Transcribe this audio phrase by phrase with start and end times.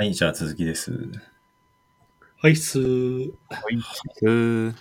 [0.00, 0.92] はい、じゃあ続きです。
[2.40, 3.32] はいっすー。
[3.32, 4.74] うー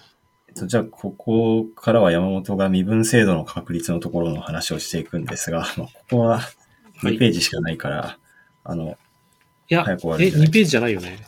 [0.47, 6.41] えっと、じゃあ、ここからは山本が身分制度の確立のところの話をしていくんですが、 まあ、ここはは
[7.09, 8.17] い2ページしかないから、
[8.63, 8.97] あの、
[9.67, 11.19] いや、早く終わるえ、んじゃない2ページじゃないよね。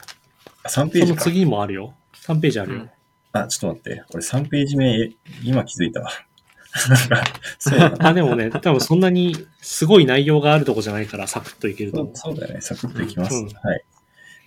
[0.70, 1.16] 3ペーその。
[1.18, 1.94] 次もあるよ。
[2.14, 2.90] 3ページあるよ。
[3.34, 4.04] あ、ちょっと待って。
[4.10, 5.12] これ3ページ目、
[5.44, 6.10] 今気づいたわ。
[7.60, 12.18] そう あ、でもね、多分そんなにすごい内容があるとこじゃないから、サクッといけるとそう思う。
[12.18, 12.62] そうだよね。
[12.62, 13.36] サクッといきます。
[13.36, 13.84] うんはい。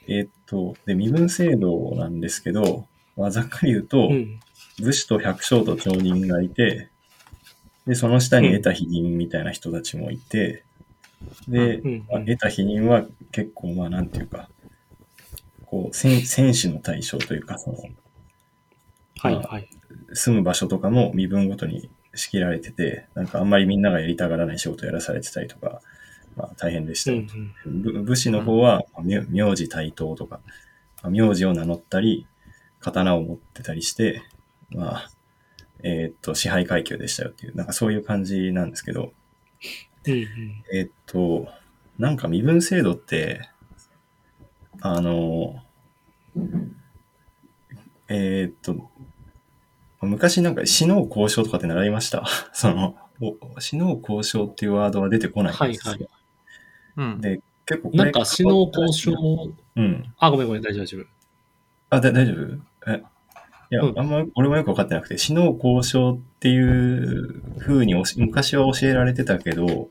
[0.07, 4.41] えーっと、で、身分制度なんですけど、まあ、ざっくり言うと、うん。
[4.81, 6.89] 武士と百姓と町人がいて、
[7.87, 10.65] で、その下に得た否認みたいな人たちもいて、
[11.49, 14.49] で、うんまあ得た否認は結構、まあ、なんていうか、
[15.67, 17.79] こう、戦戦士の対象というか、その、
[19.19, 19.69] はいはい。
[20.13, 25.81] 住む場所とかも身分ごとに仕切られてて、なんかあんまりみんながやりたがらない仕事をやらされてたりとか、
[26.37, 27.83] まあ大変でしたようんうん。
[27.83, 30.41] ぶ武士の方は、名名字対等とか、
[31.03, 32.27] まあ名字を名乗ったり、
[32.81, 34.23] 刀を持ってたりして、
[34.71, 35.11] まあ、
[35.83, 39.13] えーっと、支配階級でしたよっていう、なんかそういう感じなんですけど、
[40.07, 40.29] うんうん。
[40.73, 41.49] えーっと、
[41.99, 43.49] なんか身分制度って、
[44.81, 45.63] あの、
[48.09, 48.91] えーっと、
[50.05, 52.25] 昔なんか死の交渉とかって習いました？
[52.53, 55.93] その、お死の交渉っていうワードは出てこないんですよ。
[55.93, 56.09] はいはい
[56.97, 57.21] うん。
[57.21, 60.05] で、結構なんか、死の交渉、うん。
[60.19, 61.07] あ、ごめんごめん、大丈夫大丈夫。
[61.91, 62.33] あ、だ大丈
[62.87, 62.91] 夫？
[62.93, 63.03] え
[63.71, 69.89] いや、うんあんま、俺もよくわかってなくて、死の交渉っていう風におし昔は教えられてたけど、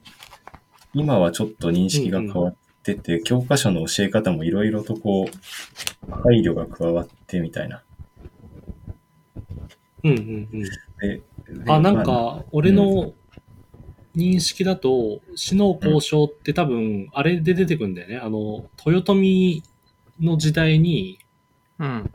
[0.94, 7.81] 今はちょっと認識が変わってて、教科書の教え方もいろいろとこう、配慮が加わってみたいな。
[10.03, 11.71] うんうんうん。
[11.71, 13.13] あ、なんまあか、俺の
[14.15, 18.17] 認識だと、死の交渉って多分、あれで出てくるんだよね。
[18.17, 19.63] あの、豊臣
[20.19, 21.19] の時代に、
[21.79, 22.09] うん。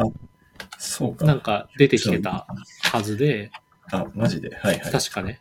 [0.78, 1.25] そうか。
[1.25, 2.47] なんか出てきてた
[2.83, 3.50] はずで、
[3.91, 4.54] あ、マジで？
[4.54, 4.93] はいはい。
[4.93, 5.41] 確かね。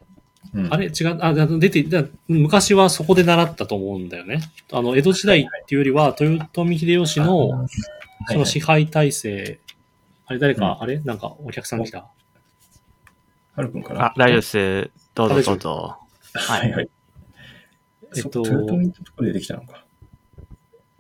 [0.53, 0.87] うんあれ？
[0.87, 4.39] 違う、あ、だ出て、だ昔はそこで習ったと思うんだよね。
[4.71, 7.67] あの、江戸時代っていうよりは、豊臣秀吉の、はい
[8.29, 9.59] その支配体制、
[10.25, 10.99] あれ誰か、うんあれ？
[10.99, 12.09] なんかお客さん来た？
[13.57, 14.05] はるくんから？
[14.05, 14.91] あ、大丈夫です。
[15.15, 15.97] どうぞどうぞ。
[16.35, 16.89] はいはい。
[18.15, 19.83] えっとそ豊臣ってとこでできたのか？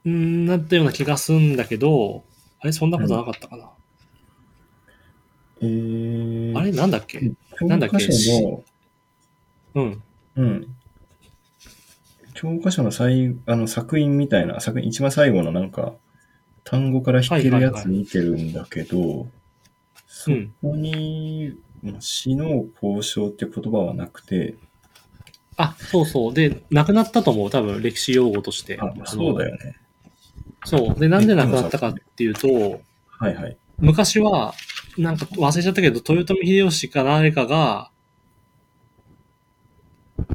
[0.05, 2.23] うーん、なったような気がすんだけど、
[2.59, 3.69] あれそんなことなかったかな、
[5.61, 7.31] えー、あれなんだっけ？
[7.59, 7.97] 教なんだっけ？
[7.97, 8.63] 科書の、
[9.75, 10.03] うん。
[10.35, 10.75] うん。
[12.33, 15.93] 教科書の最あの作品みたいな、作品一番最後のなんか、
[16.63, 19.27] 単語から弾けるやつ見てるんだけど、
[20.07, 20.31] そ
[20.63, 21.66] こに、まあ
[21.99, 24.55] 死の交渉って言葉はなくて、
[25.57, 26.33] あ、そうそう。
[26.33, 27.49] で、亡くなったと思う。
[27.49, 28.79] 多分、歴史用語として。
[28.79, 29.75] あ、そうだよね。
[30.65, 30.99] そう。
[30.99, 32.47] で、なんで亡くなったかっていうと、
[33.09, 33.57] はいはい。
[33.79, 34.53] 昔は、
[34.97, 37.89] なんか忘れちゃったけど、豊臣秀吉か誰かが、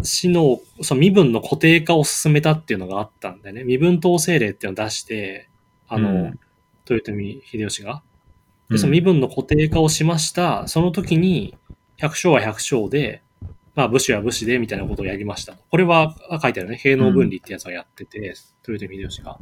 [0.03, 3.63] 死の、その身分の固定化を進めたっていうのがあったんだよね。
[3.63, 5.49] 身分統制令っていうのを出して、
[5.89, 6.41] あの、うん
[6.91, 8.03] 豊臣秀吉が。
[8.73, 10.67] で、うんその身分の固定化をしました。
[10.67, 11.57] その時に、
[11.97, 13.23] 百姓は百姓で、
[13.75, 15.55] まあ武士は武士でみたいなことをやりました。
[15.71, 16.77] これはあ書いてあるね。
[16.77, 18.35] 平能分離ってやつをやってて、
[18.67, 19.39] 豊臣秀吉が。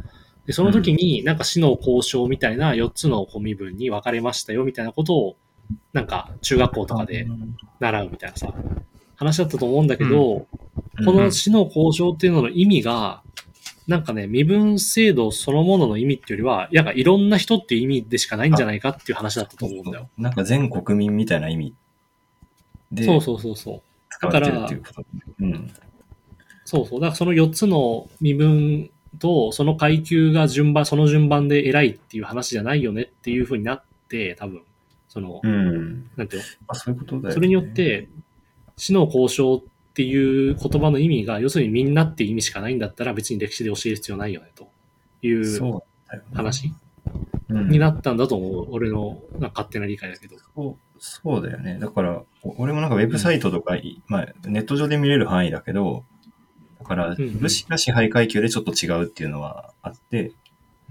[0.46, 5.36] で、その時になんか死の交渉みたいな4つの身分に分かれましたよみたいなことを、
[5.92, 7.26] なんか中学校とかで
[7.78, 8.52] 習うみたいなさ、
[9.16, 10.46] 話だったと思うんだけど、
[11.04, 13.22] この死の交渉っていうのの意味が、
[13.90, 20.08] なんかね、身分制度そのものの意味っていうよりは、なんかいろんな人っていう意味でしかないんじゃないかっていう話だったと思うんだよ。
[20.16, 21.74] なんか全国民みたいな意味
[22.92, 23.82] でそうそうそうそう。
[24.10, 24.78] 使われてるってい
[25.40, 25.70] うん。
[26.64, 27.00] そうそう。
[27.00, 34.62] だからその4つの身分と、その階級が順番、その順番で偉いっていう話じゃないよねっていう風になって、多分、
[35.08, 36.08] その、うん。
[36.16, 36.48] なんていうの？
[36.68, 37.34] あ、そういうことだよね。
[37.34, 38.08] それによっ、て、
[38.76, 44.68] 死の交渉っていう言葉の意味が、要するにみんなっていう意味しかないんだったら別に歴史で教える必要ないよね、と
[45.22, 45.82] いう
[46.32, 46.72] 話
[47.48, 48.68] うんになったんだと思う。
[48.70, 50.36] 俺の勝手な理解だけど。
[50.98, 51.78] そうだよね。
[51.80, 53.76] だから、お俺もなんかウェブサイトとか、
[54.06, 56.04] まあ、ネット上で見れる範囲だけど、
[56.78, 60.32] だから、んうん武士が支配階級でちょっと違うっていうのはあって、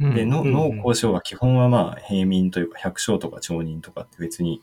[0.02, 4.62] うんで、のうんうん農交渉は基本はまあ、平民というか、百姓とか町人とかって別に、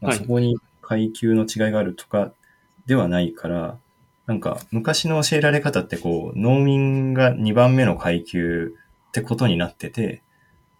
[0.00, 2.32] まあ、はいそこに階級の違いがあるとか
[2.88, 3.78] ではないから、
[4.26, 8.74] なんか、昔の教えられ方ってこう、農民が2番目の階級
[9.08, 10.22] ってことになってて、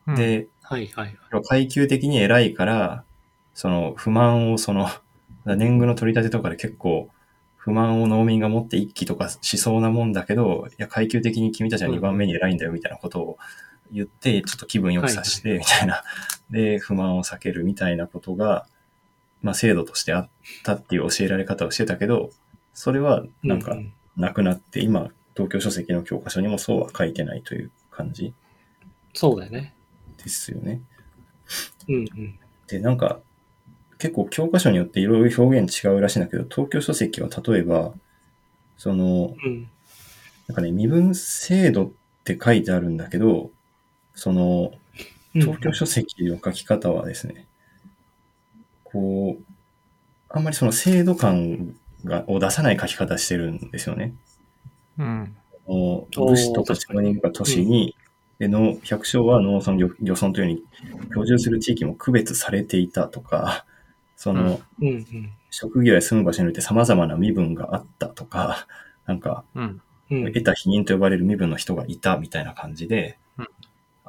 [0.07, 1.17] うん、で、はいはい。
[1.49, 3.05] 階級的に偉いから、
[3.55, 4.89] その不満をその、
[5.45, 7.09] 年貢の取り立てとかで結構
[7.57, 13.39] 不満を農民が持って一気とかしそうなもんだけど、いや階級的に君たちは2番目に偉いんだよみたいなことを
[13.93, 16.03] 言って、ちょっと気分良くさせて、みたいな。
[16.51, 18.67] で、不満を避けるみたいなことが、
[19.43, 20.29] まあ制度としてあっ
[20.65, 22.31] たっていう教えられ方をしてたけど、
[22.75, 28.35] それはなんかううなくなって、今、東京書籍の教科書にもそうは書いてないという感じ
[29.15, 29.75] そうだよね。
[30.17, 30.83] ですよね。
[31.89, 32.39] うんうん。
[32.67, 33.21] で、なんか、
[33.99, 37.93] 結構教科書によっていろいろ表現違うらしいんだけど、東京書籍は例えば、
[38.77, 39.69] その、うん。
[40.47, 41.91] なんかね、身分制度っ
[42.25, 43.51] て書いてあるんだけど、
[44.15, 44.79] その、うん
[45.35, 47.47] 東京書籍の書き方はですね、
[48.99, 49.43] こう、
[50.29, 54.13] あんまりその制度感がを出さない書き方してるんですよね。
[54.99, 55.37] うん。
[55.67, 57.95] もうおー武士とか商人が都市に、
[58.39, 60.61] で農百姓は農村漁漁村というよ
[60.93, 63.65] うに居住する地域も区別されていたとか、
[64.17, 65.33] その、うんうん。
[65.51, 68.67] 職業や住む場所によって様々な身分があったとか、
[69.07, 69.81] なんか、うん。
[70.11, 70.25] うん。
[70.27, 73.49] 得た否認と呼ばれる身分の人がいたみたいな感じで、うん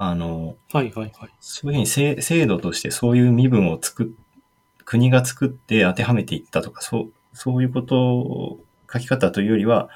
[0.01, 1.30] あの、はいはいはい。
[1.41, 4.07] そういうふうに制制度としてそういう身分を作っ、
[4.89, 8.59] 国が作って当てはめていったとか、そう、そういうことを
[8.91, 9.88] 書き方というよりは、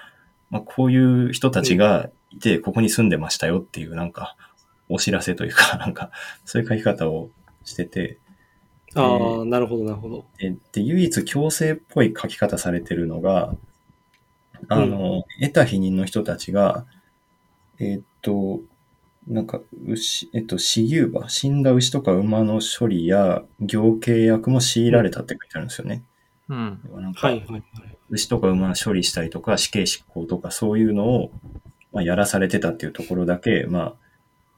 [0.52, 4.36] まあ、こういう人たちがいて、ここに住んでましたよっていう、なんか、
[4.90, 6.12] お知らせというか、 なんか、
[6.46, 7.32] そういう書き方を
[7.64, 8.20] してて、
[8.94, 10.26] ああ、なるほどなるほど。
[10.38, 13.56] で、で唯一強制っぽい書き方されてるのが、
[14.68, 16.86] あの、得た否認の人たちが、
[17.80, 18.60] えーっと、
[19.28, 26.04] なんか、牛、えっと、死牛馬、死んだ牛とか馬の処理や行契約も強いられたって書いてあるんですよね。
[26.50, 26.80] うん。
[26.96, 27.64] なんかはいはいはい。
[28.10, 31.32] 牛とか馬の処理したりとか、死刑執行とかそういうのを、
[31.92, 33.94] まあ、やらされてたっていうところだけ、まあ、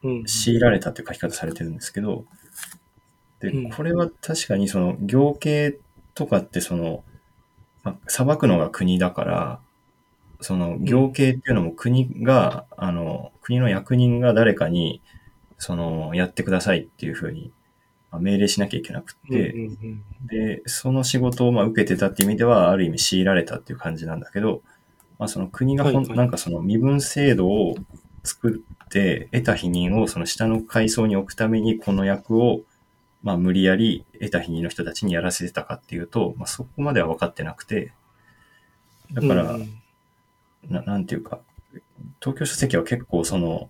[0.04, 0.26] うん。
[0.26, 2.26] 強いられたっていう書き方されてるんですけど、
[3.40, 5.78] でうん、これは確かにその行刑
[6.14, 7.04] とかってその、
[7.84, 9.60] まあ、裁くのが国だから、
[10.42, 15.02] その行刑っていうのも国が、あの、国の役人が誰かに、
[15.58, 17.52] その、やってくださいっていうふうに
[18.16, 24.62] まあ命令しなきゃいけなくって、うんうんで、その仕事をまあ受けてたっていう意味では、ある意味強いられたっていう感じなんだけど、
[25.20, 27.76] まあその国がほん、はいはいなんかその身分制度を
[28.24, 32.62] 作って、得た否認をその下の階層に置くために、この役を、
[33.22, 37.94] まあ無理やり得た否認の人たちにやらせてたかっていうと、まあそこまでは分かってなくて、
[39.12, 39.28] だうん。
[39.28, 39.82] から、うんうん
[40.70, 41.40] ななんていうか、
[42.22, 43.70] 東京書籍は結構その、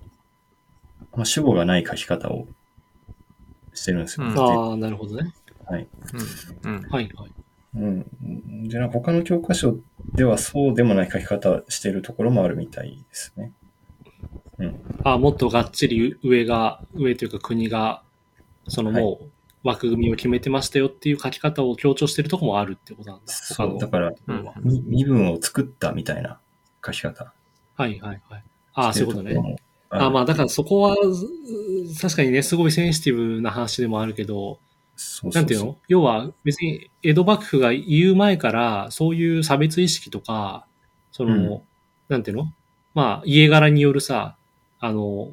[1.16, 2.48] まあ主語がない書き方を
[3.74, 4.28] してるんですよ。
[4.28, 5.34] うんああ、なるほどね。
[5.68, 5.88] はい。
[6.64, 6.72] うん。
[6.72, 6.82] うん。
[6.84, 7.32] はいはい。
[7.76, 8.70] うん。
[8.70, 9.78] じゃあ、他の教科書
[10.16, 13.52] ではそうでもない書き方をしているところもあるみたいですね。
[14.60, 14.82] うん。
[15.04, 18.02] ああ、もっとがっちり上が、上というか国が、
[18.68, 23.34] そのもう枠組みを決めてましたよっていう書き方を強調してるとこもあるってことなんだ。
[23.34, 26.40] そう、だから、うんみ身分を作ったみたいな
[26.86, 27.34] 書き方。
[27.76, 28.44] はいはいはい。
[28.74, 29.34] ああ、そういうことね。
[29.34, 29.56] ね。
[29.90, 34.60] あまあ、だからら、そこは、ず確かにね、すごいセンシティブな話でもあるけど、
[34.98, 35.78] そうそうそうなんていうの？
[35.88, 40.66] 要は別に江戸幕府が言う前から、そういう差別意識とか、
[41.12, 41.62] その、うん
[42.08, 42.54] なんていうの？
[42.94, 44.36] まあ、家柄によるさ、
[44.80, 45.32] あの、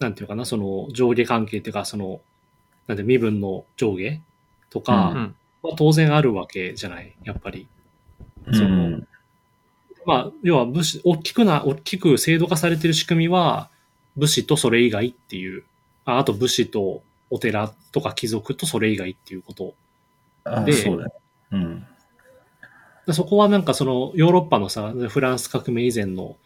[0.00, 2.20] なんていうかな、その上下関係っていうか、その、
[2.86, 4.20] なんて身分の上下
[4.70, 5.34] とうかうん。
[5.62, 7.68] は当然あるわけじゃない、やっぱり。
[8.52, 9.08] そのうん。
[10.06, 13.68] まあ、要は武士、大きくな、大きく制度化されてる仕組みは、
[14.16, 15.64] 武士とそれ以外っていう、
[16.04, 19.74] ああと武士とお寺とか貴族とそれ以外っていうこと。
[20.44, 21.12] であそうだね。
[21.52, 21.86] うん。
[23.06, 26.36] でそこはなんかそのヨーロッパのさ、フランス革命以前の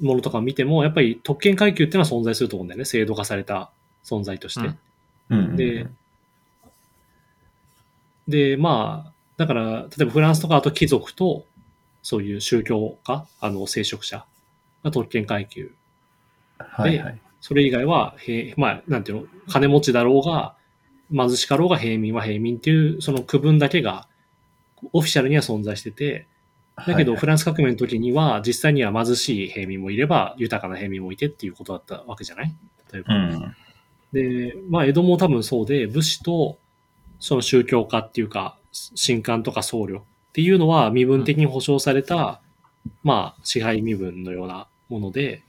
[0.00, 2.84] ものとかを見ても、やっぱり特権階級っていうのは存在すると思うんだよね。
[2.84, 3.70] 制度化された
[4.04, 4.68] 存在として。
[5.30, 5.56] うんうん。
[5.56, 5.86] で
[8.28, 11.46] で、まあ、だから、例えばフランスとかあと貴族と、
[12.02, 14.24] そういう宗教家、あの、聖職者
[14.84, 15.72] が特権階級。
[16.58, 17.20] はいはい。
[17.40, 20.54] それ以外は平、まあ、なんていうの、金持ちだろうが、
[21.10, 24.08] 貧しかろうが平民は平民っていう、その区分だけが、
[24.92, 26.26] オフィシャルには存在してて、
[26.86, 32.54] だけど、はいフランス革命の時には、実際には貧しい平民もいれば、豊かな平民もいてっていうことだったわけじゃない？
[32.92, 33.14] 例えば。
[33.14, 33.56] うん。
[34.12, 36.58] で、まあ、江戸も多分そうで、武士と、
[37.18, 38.56] その宗教家っていうか、
[39.00, 40.02] 神官とか僧侶
[40.38, 42.40] っていうのは身分的に保障された、
[43.02, 45.42] まあ、支配身分のようなもので、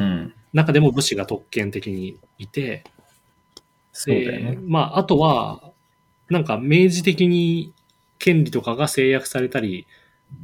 [0.00, 0.34] うん。
[0.52, 2.82] 中でも武士が特権的にいて、
[3.92, 4.58] そうだよでね。
[4.60, 5.70] まあ、あとは、
[6.30, 7.72] なんか明示的に
[8.18, 9.86] 権利とかが制約されたり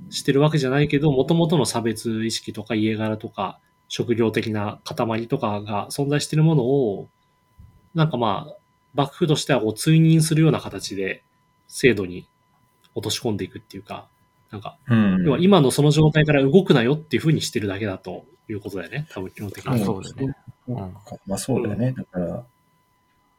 [0.09, 7.09] してるわけじゃないけど、元々の差別意識とか家柄とか、職業的な塊とかが存在しているものを、
[7.93, 8.57] なんかまあ、
[8.95, 11.25] 幕府としてはこう追認するような形で
[11.67, 12.29] 制度に
[12.95, 14.07] 落とし込んでいくっていうか、
[14.51, 15.25] なんか、うん。
[15.25, 19.85] 要は今のその状態から動くなよっていうふうにしてるだけだということだよね、多分基本的あに。
[19.85, 20.37] そうですね。
[20.69, 20.95] うん
[21.27, 21.93] まあそうだよね。
[21.93, 22.45] だから、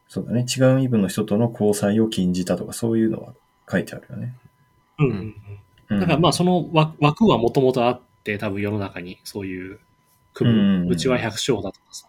[0.07, 0.45] そうだね。
[0.45, 3.33] 違う身分の人との交際を禁じたとか、そういうのは
[3.69, 4.35] 書いてあるよね。
[4.99, 5.35] うんうん
[5.87, 9.79] だからまあその枠枠はもともとあって、多分世の中にそういう
[10.33, 12.07] 区うん分、うちは百姓だとかさ、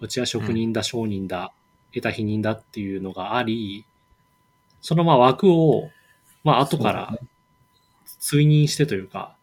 [0.00, 1.52] うちは職人だ、商人だ、
[1.92, 3.84] 得た否認だっていうのがあり、
[4.80, 5.90] そのまあ枠を、
[6.46, 7.18] まあ後から
[8.20, 9.34] 追認してというか、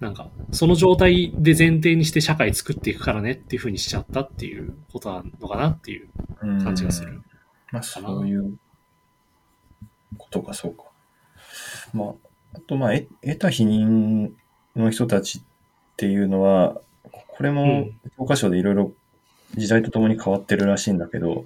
[0.00, 6.08] なんか、その状態で前提にして社会作っていくからねっていう風にしちゃったっていうことなのかなっていう
[6.40, 7.22] 感じがする。
[7.70, 8.58] まあそういう
[10.16, 10.82] ことか、そうか。
[11.94, 12.08] まあ、
[12.54, 14.32] あとまあ、え得た否認
[14.74, 15.42] の人たちっ
[15.96, 16.80] ていうのは、
[17.28, 18.92] これもうん教科書でいろいろ
[19.56, 21.44] 時代とともに変わってるらしいんだけど、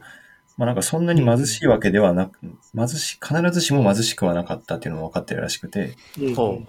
[0.62, 2.38] まあなんかそんなに貧しいわけではなく、
[2.72, 6.34] 貧しい、必ずしも貧しくはなかったっていうのも分かってるらしくて、うん。
[6.36, 6.62] ほ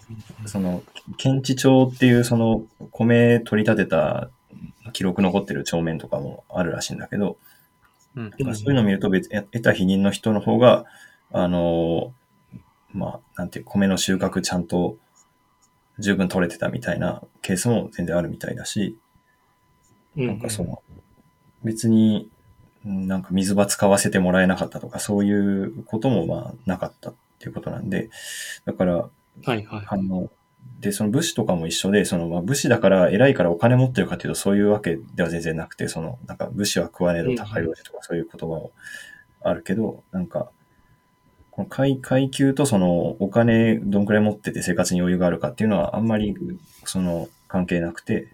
[0.48, 0.82] その、
[1.18, 4.32] 検地帳っていうその米取り立てた
[4.94, 7.38] 記録残ってる帳面とかもあるらしいんだけど、
[8.16, 8.32] うん。
[8.56, 10.86] そういうのを見ると別、や得た否認の人の方が、
[11.32, 12.60] あのー
[12.98, 14.98] まあ、なんていう、米の収穫ちゃんと
[16.00, 18.98] 十分取れてたみたいなケースも全然あるみたいだし、
[20.18, 20.28] うん。
[20.30, 20.82] なんかその、
[21.64, 22.33] 別に、うん
[22.86, 28.10] なんか水場使わせてもらえなかったとか、そういうこともまあなかったっていうことなんで、
[28.66, 29.10] だから、は
[29.56, 29.86] いはい。
[29.88, 30.30] あの、
[30.80, 38.72] で、その武士とかも一緒で、その、まあ、武士だから偉いからお金持ってるかっていうとそういうわけでは全然なくて、その、なんか武士は食わねえど高いわけとかそういう言葉も
[39.42, 40.50] あるけど、なんか、
[41.52, 46.36] この階階級とそのお金どんくらい持ってて生活に余裕があるかっていうのはあんまり
[46.84, 48.34] その関係なくて、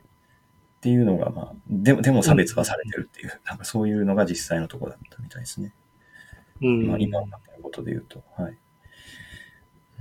[0.80, 5.74] っていうのがまあ、でも、でも差別はされてるっていう、なんかそういうのが実際のところだったみたいですね。
[6.62, 7.28] うんまあ今の
[7.62, 8.58] ことで言うと、はい。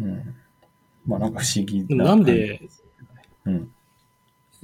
[0.03, 0.37] うん。
[1.07, 2.63] まあなんか不思議でもなんで、
[3.45, 3.73] うん。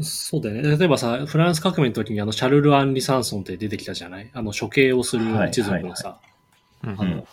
[0.00, 0.76] そうだよね。
[0.76, 4.30] 例えばさ、フランス革命の時にあの、シャルル・アンリ・サンソンって出てきたじゃない？
[4.35, 6.21] あの、処刑をする一族のさ、
[6.85, 7.25] うん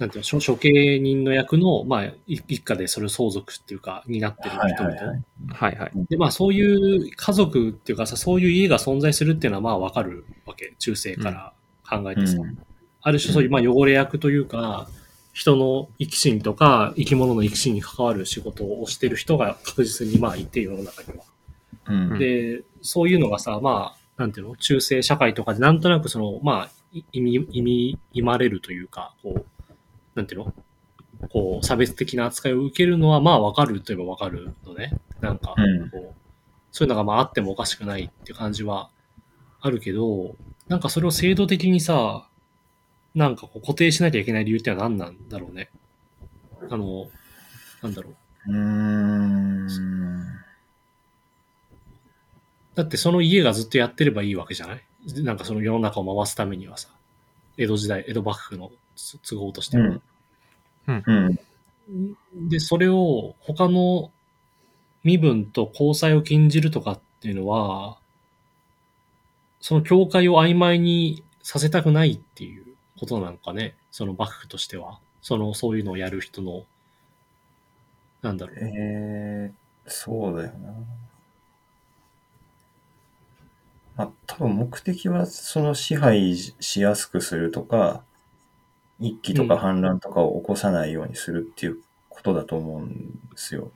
[0.00, 4.96] なんていうの、処処刑人の役の、まあ、い一家でそれを相続っていうか、になってるはい人々。
[4.96, 5.22] はいはい。
[5.50, 5.92] はいはい。
[6.08, 10.74] で、まあ、そういう家族っていうかさ、そういう家が存在するっていうのはまあわかるわけ。
[10.78, 11.52] 中世から
[11.88, 12.38] 考えてさ。
[12.40, 12.58] うん
[13.02, 14.88] ある種そういう、まあ、汚れ役というか、
[15.32, 21.24] 人の生き死にとか、生き物の生き死にに関わる仕事をしてる人が確実にまあいて、世の中には。
[21.86, 22.18] うん。
[22.18, 29.46] で、そういうのがさ、まあ、なんていうの、中世社会とかでなんとなくその、まあ、い意味、意味、意まれるというか、こう、
[30.20, 30.54] なんていうの？
[31.28, 34.92] こう、差別的な扱いを受けるのは、まあ、わかるといえばわかるのね。
[35.20, 36.14] なんか、うんこう、
[36.72, 38.90] そういうのがまああってもおかしくないって感じは
[39.60, 40.36] あるけど、
[40.68, 42.26] なんかそれを制度的にさ、
[43.14, 45.68] なんかこう固定しなきゃいけない理由ってのは何なんだろうね？
[46.70, 47.08] あの、
[47.82, 48.14] なんだろう。
[48.52, 49.66] うーん。
[52.74, 54.82] だってその家がずっとやってればいいわけじゃない？
[55.22, 56.88] なんかその世の中を回すためにはさ、
[57.58, 60.00] 江戸時代、江戸幕府の都都合としては。
[60.86, 61.38] うん。
[62.48, 64.10] で、それを他の
[65.02, 67.98] 身分と交際を禁じるとかっていうのは、
[69.60, 72.64] その境界を曖昧にさせたくないっていう
[72.98, 74.98] ことなんかね、その幕府としては。
[75.22, 76.64] その、そういうのをやる人の、
[78.22, 78.56] なんだろう。
[78.58, 80.72] えー、そうだよな。
[83.96, 88.02] まあ、多分目的はその支配しやすくするとか、
[89.00, 91.78] 一揆とか反乱とかを起こさないようにするっていう
[92.10, 93.70] ことだと思うんですよ。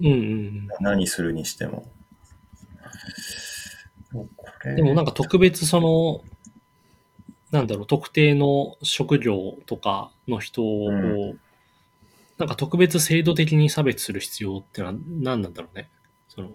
[0.00, 1.88] うんうん何するにしても。
[4.64, 6.22] でもなんか特別その、
[7.50, 11.38] なんだろう、特定の職業とかの人を、う
[12.38, 15.88] なんか特別制度的に差別する必要ってのは何なんだろうね。
[16.28, 16.50] その、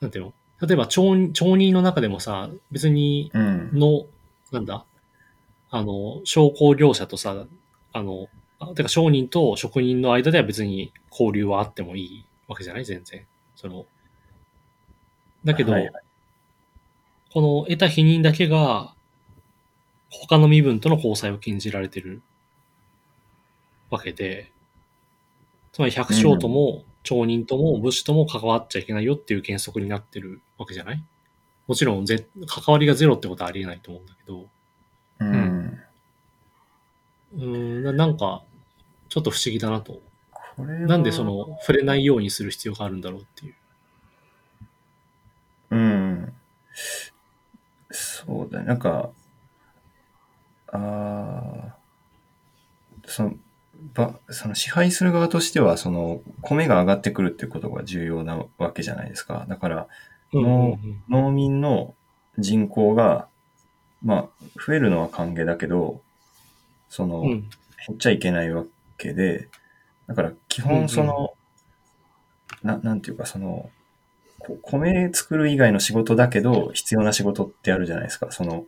[0.00, 0.32] なんていうの？
[0.60, 3.70] 例えば町人、町人の中でもさ、別に、うん。
[4.52, 4.84] の、なんだ？
[5.70, 7.46] あの、商工業者とさ、
[7.92, 8.28] あの、
[8.58, 12.84] あてか商人と職人の間では別に交流はあってもいいわけじゃない？
[12.84, 13.26] 全然。
[13.56, 13.86] その、
[15.44, 15.90] だけど、はい
[17.30, 18.94] この得た否認だけが、
[20.10, 22.22] 他の身分との交際を禁じられてる
[23.90, 24.50] わけで、
[25.72, 31.04] つまり百姓とも町人とも武士とも関わっちゃいけないよっていう原則になってるわけじゃない？
[31.68, 34.46] もちろんぜ、関わりがゼロってことはありえないと思うんだけど、
[35.20, 35.78] うん。
[37.34, 38.42] うーん、ななんか、
[39.10, 40.00] ちょっと不思議だなと。
[40.56, 43.54] なんでそ、の、触れないようにする必要があるんだろうっていう。
[45.70, 46.32] うん。
[47.90, 48.64] そうだね。
[48.64, 49.10] なんか、
[50.72, 51.78] あー
[53.06, 53.34] その、
[53.94, 59.46] ば、その支配する側としては、その、米が上がってくるっていうことが重要なわけじゃないですか。
[59.48, 59.88] だから、
[60.32, 61.94] うんうんうん農民の
[62.38, 63.28] 人口が、
[64.02, 66.00] まあ、増えるのは歓迎だけど、
[66.88, 67.50] その、うん。
[67.86, 68.64] 減っちゃいけないわ
[68.96, 69.48] けで、
[70.08, 71.34] だから基うんうん本その、
[72.62, 73.70] ななんていうかその、
[74.40, 78.30] こ米作る以外の仕事だけど必要な仕事ってあるじゃないですか。
[78.30, 78.66] その、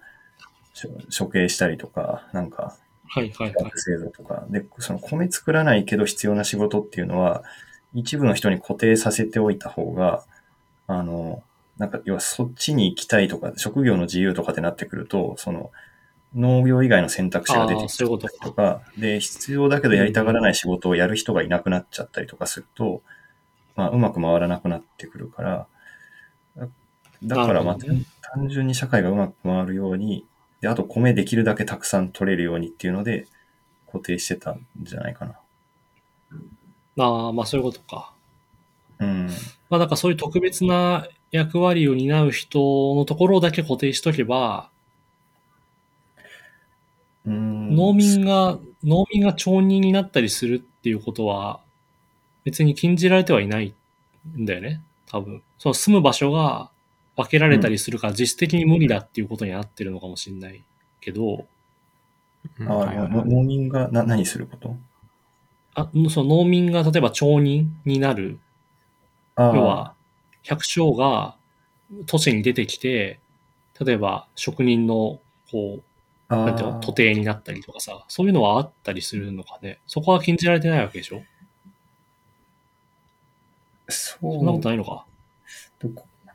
[1.17, 2.77] 処刑したりとか、なんか、
[3.09, 3.53] はいはいはい。
[3.65, 4.45] 学制度とか。
[4.51, 7.43] で、その米作らないけど必要な仕事っていうのは、
[7.93, 10.25] 一部の人に固定させておいた方が、
[10.87, 11.43] あの、
[11.81, 15.71] なんか、要はそっちに行きたいとか、職業の自由とかってなってくると、その、
[16.37, 18.11] 農業以外の選択肢が出てきたり
[18.43, 23.01] とか、で、必要だけどやりたがらない仕事をやる人がいなくなっちゃったりとかすると、
[23.77, 25.67] まあ、うまく回らなくなってくるから、
[26.57, 26.67] だ
[27.37, 30.27] だから、まあなるほどね、単純に社会がうまく回るように、
[30.61, 33.27] で、あと米できるだけたくさん取れるようにっていうので、
[33.87, 35.35] 固定してたんじゃないかな。
[36.99, 38.13] ああ、まあそういうことか。
[38.99, 39.31] うん。
[39.71, 44.69] まあだからそういう特別な役割を担う人のところだけ固定しとけば、
[47.27, 47.77] うん。
[47.77, 51.61] 農民が、農民が町人になったりするっていうことは、
[52.45, 53.75] 別に禁じられてはいない
[54.37, 54.81] んだよね。
[55.07, 55.43] 多分。
[55.59, 56.71] その住む場所が
[57.17, 60.63] 分けられたりするから実質的に無理だっていうことになってるのかもしれない
[61.01, 61.47] けど、
[62.61, 62.67] あうん。
[62.69, 64.75] はいはいの農民がな何すること？
[65.75, 68.39] あその農民が例えば町人になる、
[69.37, 69.95] 要は、
[70.43, 71.37] 百姓が
[72.07, 73.19] 都市に出てきて、
[73.85, 75.21] 例えば職人の、
[75.51, 75.83] こう、
[76.35, 79.79] なんていうの、徒弟になったりとかさ、そういうのはあったりするのかね。
[79.87, 81.23] そこは禁じられてないわけでしょ？
[83.89, 84.35] そう。
[84.35, 85.05] そんなことないのか？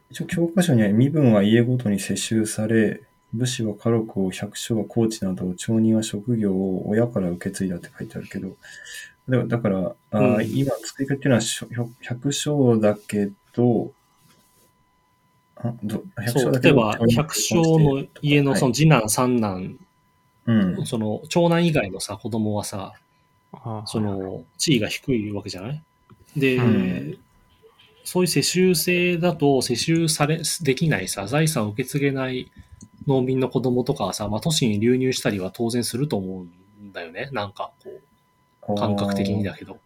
[0.10, 3.02] 一応教科書には身分は家ごとに世襲され、
[3.34, 8.56] 武士は家禄を百姓は高知など、町人は職業を親から受け継いだって書いてあるけど、
[9.30, 10.50] だだから、うん。
[10.50, 11.42] 今作り方っていうのは
[12.02, 13.94] 百姓だけど、
[16.28, 19.80] そう、例えば、百姓の家のその次男、三男、
[20.46, 20.86] うん。
[20.86, 22.94] その長男以外のさ、子供はさ、
[23.86, 25.82] その地位が低いわけじゃない？
[26.36, 27.18] で、うん
[28.08, 32.52] そういう世襲制だと世襲され、できないさ、財産を受け継げない
[33.08, 37.30] 農民の子供とかはさ、まあ都市に流入したりは当然すると思うんだよね。
[37.32, 37.72] なんか
[38.62, 39.80] こう、感覚的にだけど。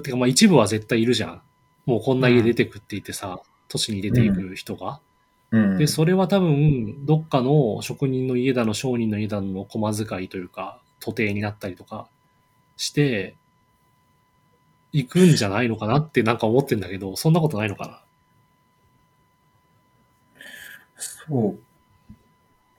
[0.00, 1.42] てかまあ一部は絶対いるじゃん。
[1.84, 5.00] もうこんな家出てくって言ってさ、都市に出ていく人が。
[5.50, 5.78] うん。
[5.78, 12.08] で、それは多分、どっかの職人の家だの、商人の家だの、駒遣いというか、徒弟になったりとか
[12.76, 13.36] して、
[14.92, 18.00] 行くんじゃないのかなってなんか思ってんだけど、そんなことないのかな？
[20.96, 21.58] そう。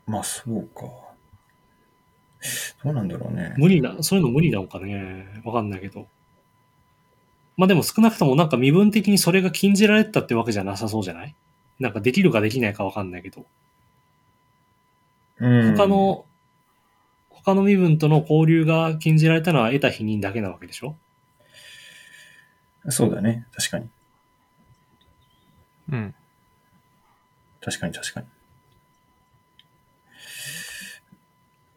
[0.10, 0.82] まあ、そうか。
[2.84, 3.54] どうなんだろうね。
[3.58, 6.08] 無理な、そういうの無理なのかねわかんないけど。
[7.58, 11.36] まあでも少なくともなんか身分的にそれが禁じられてたってわけじゃなさそうじゃない？
[11.80, 13.46] なんかできるかできないかわかんないけど。
[15.40, 16.26] うん他の、
[17.30, 20.96] 他の身分との交流が禁じられたのは得た否認だけなわけでしょ？
[22.90, 23.46] そうだね。
[23.54, 23.90] 確かに。
[25.92, 26.16] うん。
[27.62, 28.28] 確かに確かに。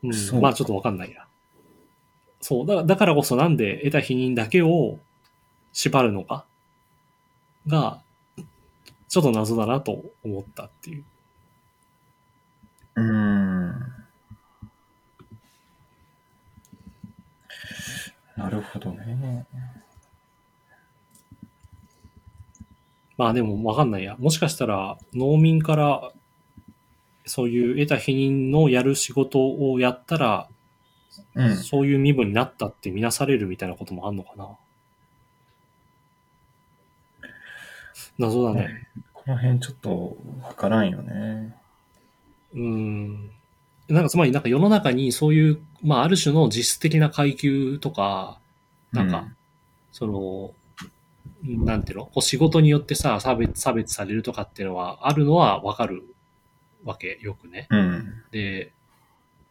[0.02, 1.26] うんまあちょっとわかんないや。
[2.40, 2.66] そう。
[2.66, 4.98] だだからこそなんで得た否認だけを
[5.72, 6.44] 縛るのか？
[7.66, 8.00] が、
[9.08, 11.04] ちょっと謎だなと思ったっていう。
[12.96, 13.94] うーん。
[18.36, 19.46] なるほどね。
[23.16, 24.16] まあでもわかんないや。
[24.18, 26.12] もしかしたら農民から
[27.26, 30.48] そういう得た否認のやる仕事をやったら、
[31.34, 31.56] うん。
[31.56, 34.56] そういう身分になったって見なされるみたいなこともあんのかな？
[38.18, 38.88] 謎だね。
[39.12, 41.56] この辺ちょっとわからんよね。
[42.54, 43.30] うん。
[43.88, 48.38] なんかつまりなんか世の中にそういう、まあある種の実質的な階級とか、
[48.92, 49.28] なんか、
[49.92, 50.52] その、
[51.42, 52.04] なんていうの？
[52.06, 56.02] こう仕事によってさ、差別、差別されるとかっていうのはあるのはわかる
[56.84, 57.66] わけ、よくね。
[57.70, 58.22] うん。
[58.30, 58.72] で、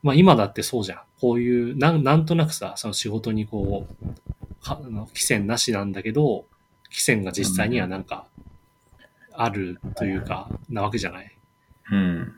[0.03, 0.99] まあ今だってそうじゃん。
[1.21, 4.05] こういう、なんなんとなくさ、その仕事にこう、
[4.59, 6.45] はあの規制なしなんだけど、
[6.89, 8.25] 規制が実際にはなんか、
[9.37, 11.37] あるというか、なわけじゃない。
[11.91, 12.33] うん。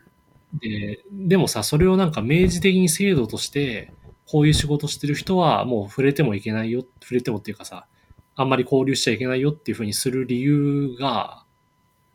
[0.60, 3.94] で、でもさ、それをなんか明示的に制度として、
[4.28, 7.88] こういう仕事してる人はもう触れてもいけないよ、触れてもっていうかさ、
[8.36, 11.44] あんまり交流しちゃいけないよっていうふうにする理由が、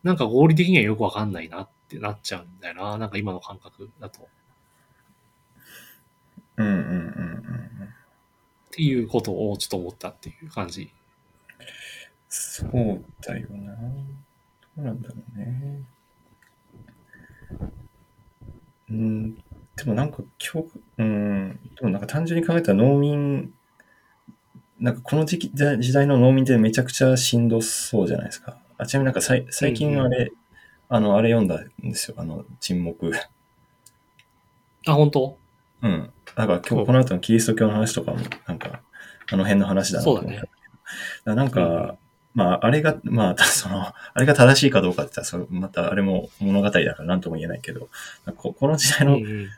[0.03, 2.99] なんか合理的にはよくわかんないなってなっちゃうんだよな。
[2.99, 4.29] なんか今の感覚だと。
[6.57, 7.95] うんうんうんうん
[8.75, 10.91] っていうことをちょっと思ったっていう感じ。
[12.29, 13.73] そうだよな。
[14.79, 15.83] うなんだろうね。
[18.91, 23.53] うん、でもなんか今日、うん、でもなんか単純に考えたら農民、
[24.79, 28.59] なんかこの時期時時代の農民ってめちゃくちゃしんどそうじゃないですか。
[28.77, 30.33] あちなみになんかさい最近あれ、
[30.89, 32.17] あの、あれ読んだんですよ。
[32.19, 33.13] あの、沈黙。
[34.87, 35.39] あ、本当？
[35.83, 36.11] うん。
[36.35, 38.83] だから今日この後のキリスト教の話とかも、なんか、
[39.31, 40.29] あの辺の話だなと思った。
[40.29, 40.51] そうだね
[41.25, 41.97] だなんか、
[42.35, 47.89] まあ、あれが、まあ、 その、あれが正しいかどうかって言ったら、それまたあれも物語だから何とも言えないけど、
[48.37, 49.49] ここの時代の、うんうん。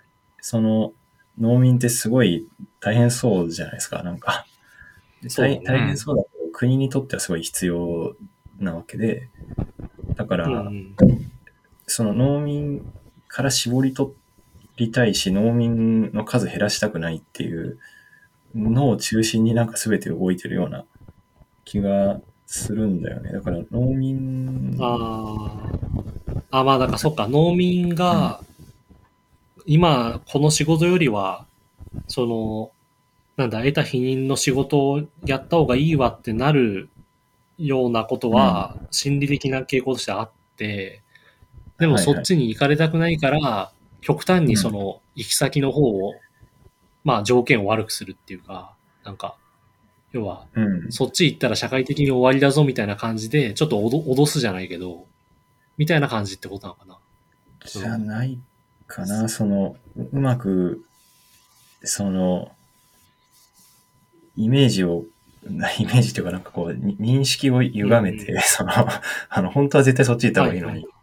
[0.41, 0.93] その、
[1.39, 2.47] 農民ってすごい
[2.81, 4.47] 大変そうじゃないですか、なんか。
[5.37, 8.15] 大大変そうだけど、国にとってはすごい必要
[8.59, 9.29] なわけで、
[10.15, 11.33] だから、うんうん。
[11.87, 12.93] その農民
[13.29, 14.13] から絞り取
[14.77, 17.79] りたいし、農民の数減らしたくないっていう
[18.55, 20.85] のを中心になんか全て動いてるような
[21.65, 23.33] 気がするんだよね。
[23.33, 25.69] だから農民、あ
[26.51, 26.61] あ。
[26.61, 28.41] あ、まあ、だからそっか、農民が、
[29.67, 31.47] 今、この仕事よりは、
[32.07, 32.71] その、
[33.37, 36.89] なんだ、得た否認の仕事をやった方がいいわってなる
[37.59, 41.03] ようなことは、心理的な傾向としてあって、
[41.79, 46.15] でもそっちに行かれたくないから、極端にその、行き先の方を、
[47.03, 49.37] まあ、条件を悪くするっていうか、なんか、
[50.17, 50.93] 要は、うん。
[50.93, 55.07] そっち行ったら社会的に終わりだぞみたいな感じで、ちょっと脅脅すじゃないけど、
[55.77, 56.99] みたいな感じってことなのかな。
[57.67, 58.39] じゃない
[58.87, 60.85] かな、その、ううまく、
[61.83, 62.51] その、
[64.37, 65.05] イメージを、
[65.45, 68.73] なイメージっていうかなんかこう、に認識を歪めて、うんその、
[69.29, 70.97] あの、本当は絶対そっち行った方がいいのに、はいはい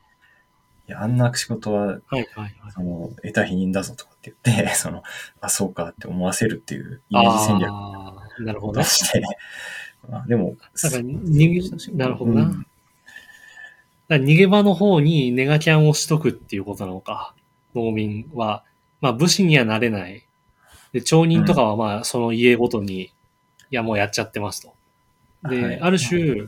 [0.85, 2.53] いや、あんな仕事は、はいはいはい。
[2.73, 5.01] その、得た否認だぞとかって言って、その、
[5.39, 7.71] あ、そうかって思わせるっていうイメージ戦略
[8.39, 8.83] なるほどね。
[8.83, 9.21] として、
[10.09, 12.41] まあ、でも、だから逃げ、なるほどな。
[12.43, 12.65] うん
[14.07, 17.33] だ逃げ場の方にネガキャンをしとくっていうことなのか。
[17.75, 18.63] 農民は。
[19.01, 20.25] まあ武士にはなれない。
[20.91, 23.11] で、町人とかはまあその家ごとに、い
[23.71, 24.73] やもうやっちゃってますと。
[25.49, 26.47] で、はいある種、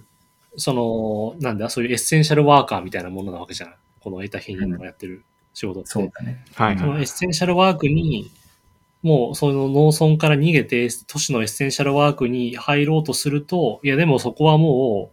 [0.58, 3.76] その、なんだ、そういうエッセンシャルワーカーみたいなものなわけじゃない。
[4.00, 5.90] この穢多非人のやってる仕事って。
[5.90, 6.46] そうだね。
[6.54, 8.32] はいそのエッセンシャルワークに、
[9.06, 15.12] もうその農村から逃げて都市のエッセンシャルワークに入ろうとすると、いやでもそこはも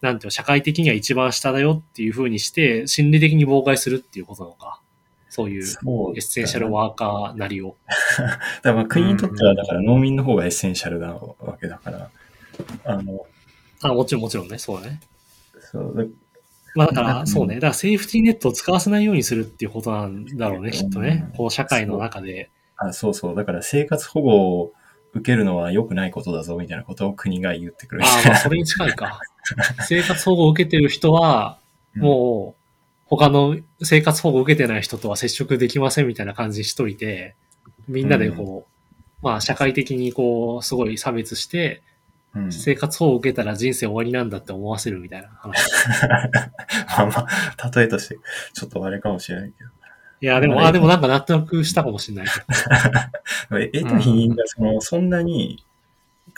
[0.00, 4.80] う、なんていうの、社会的には一番下だよっていう風にして、心理的に妨害するっていうことなのか？
[5.30, 5.64] そういう。
[5.64, 7.74] エッセンシャルワーカーなりを。
[8.16, 12.10] だからまあ国にとっては、だから農民の方がエッセンシャルなわけだから、
[12.84, 13.26] あの、
[13.82, 15.00] あ、もちろんもちろんね、そうだね。
[15.72, 16.04] そうだ
[16.76, 17.56] まあだかうんら、そうね。
[17.56, 21.36] だからセーフティーネットを使わせないようにするっていうことなんだろうね、きっとねうん。
[21.36, 22.50] この社会の中で。
[22.78, 23.36] あそうそう。
[23.36, 24.72] だから生活保護を
[25.12, 28.04] 受けるのは良くないことだぞ、みたいなことを国が言ってくる。
[28.04, 29.20] ああ、まあそれに近いか。
[29.86, 31.58] 生活保護を受けてる人は、
[31.96, 32.62] うんもう、
[33.06, 37.34] 他の生活保護を受けてない人とは接触できませんみたいな感じにしといて、
[37.88, 38.66] みんなでこ
[39.22, 41.82] う、まあ社会的にこう、すごい差別して、
[42.34, 45.58] うん、生活保護を受けたら人生終わりなんだって思わせるみたいな話。
[46.86, 48.18] まあまあ、例えとして、
[48.52, 49.70] ちょっとあれかもしれないけど。
[50.20, 52.26] いや、でも、まああ、でもなんか納得したかもしれない。
[53.60, 55.64] え得た否認がその、そんなに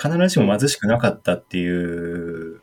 [0.00, 2.60] 必ずしも貧しくなかったっていう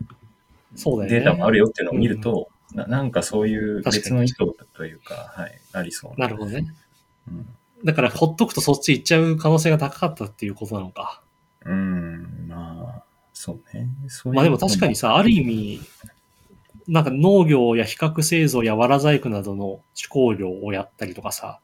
[0.76, 1.20] そうだよね。
[1.20, 4.36] データもあるよっていうのを見ると、ななんかそういう別の意図
[4.74, 6.68] というか、はい、ありそうなるほどね。
[7.28, 7.48] うん
[7.84, 11.22] だから、ほっとくとそっち行っちゃう可能性が高かったっていうことなのか。
[11.64, 13.04] うん、まあ、
[13.34, 13.88] そうね。
[14.08, 15.82] そういうまあでも確かにさ、ある意味、
[16.88, 21.60] なんか農業や比較製造や藁細工などの手工業をやったりとかさ、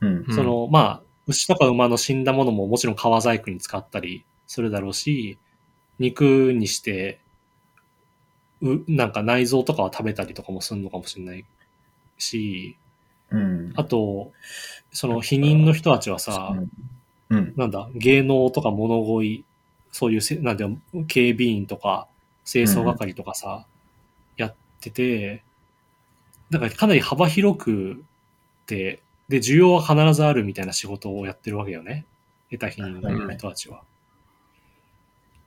[0.00, 0.34] うん、うん。
[0.34, 5.38] その、まあ、牛とか馬の死んだものももちろん革細工に使ったりするだろうし、
[5.98, 7.20] 肉にして、
[8.62, 11.44] う、なんか内臓とかは食べたりとかもするのかもしれない
[12.18, 12.76] し、
[13.30, 13.72] うん。
[13.76, 14.32] あと、
[14.92, 16.56] その否認の人たちはさ、
[17.30, 19.44] うん、なんだ、芸能とか物乞い、
[19.92, 20.76] そういうせ、なんだよ、
[21.08, 22.06] 警備員とか、
[22.44, 23.64] 清掃係とかさ、や
[24.78, 25.42] ってて、
[26.50, 28.04] だからかなり幅広く
[28.66, 32.06] て、で、需要は必ずあるみたいな仕事をやってるわけよね。
[32.50, 33.82] 得た否認の人たちは。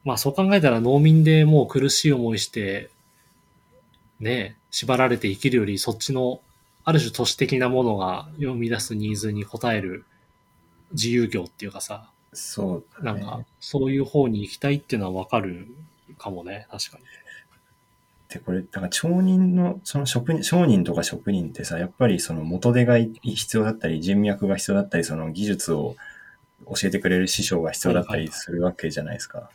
[0.04, 2.89] まあそう考えたら農民でもう苦しい思いして、
[4.20, 6.41] ね、縛られて生きるより、そっちの、
[6.84, 10.06] ある種都市的なものが生み出すニーズに応える
[10.94, 13.22] 自由業っていうかさ、そうだね。
[13.22, 15.67] なんか、そういう方に行きたいっていうのはわかる
[16.17, 17.04] かもね、確かに。
[18.32, 25.98] で、これ、だから町人の、その職人、商人とか職人ってさ、やっぱりその元手が必要だったり、人脈が必要だったり、その技術を
[26.65, 29.50] 教えてくれる師匠が必要だったりするわけじゃないですか。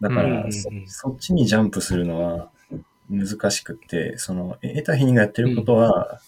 [0.00, 2.50] だからそ、そっちにジャンプするのは、
[3.10, 6.20] 難しくって、その、え得た日にがやってることは、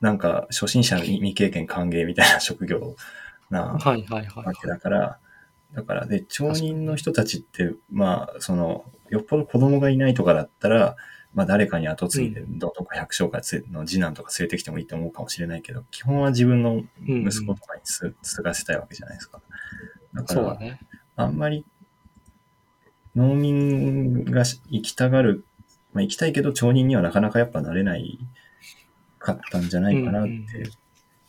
[0.00, 2.94] なんか、初心者未経験歓迎みたいな職業
[3.50, 3.78] な
[4.42, 4.44] わ。
[4.54, 5.18] けだから、
[5.74, 10.96] だから、で、町人の人たちって、まあ、その、よっぽど子供がいないとかだったら、
[11.36, 19.42] まあ、誰かに後継いで、どどっか百姓かつの次男とか連れてきてもいいと思うかもしれないけど、基本は自分の息子とかにす継がせたいわけじゃないですか。
[20.14, 20.80] だから、そうだね。
[21.14, 21.66] あんまり、
[23.14, 25.44] 農民がし生きたがる、
[25.92, 28.18] まあ、生きたいけど町人にはなかなかやっぱなれない
[29.18, 30.30] かったんじゃないかなって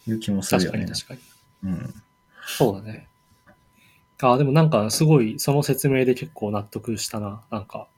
[0.09, 0.85] いう気もするよね。
[0.85, 1.21] 確かに確
[1.63, 1.73] かに。
[1.73, 1.93] うん。
[2.45, 3.09] そうだね。
[4.21, 7.41] ああ、でもなんかすごいその説明で結構納得したな。
[7.51, 7.89] なんか。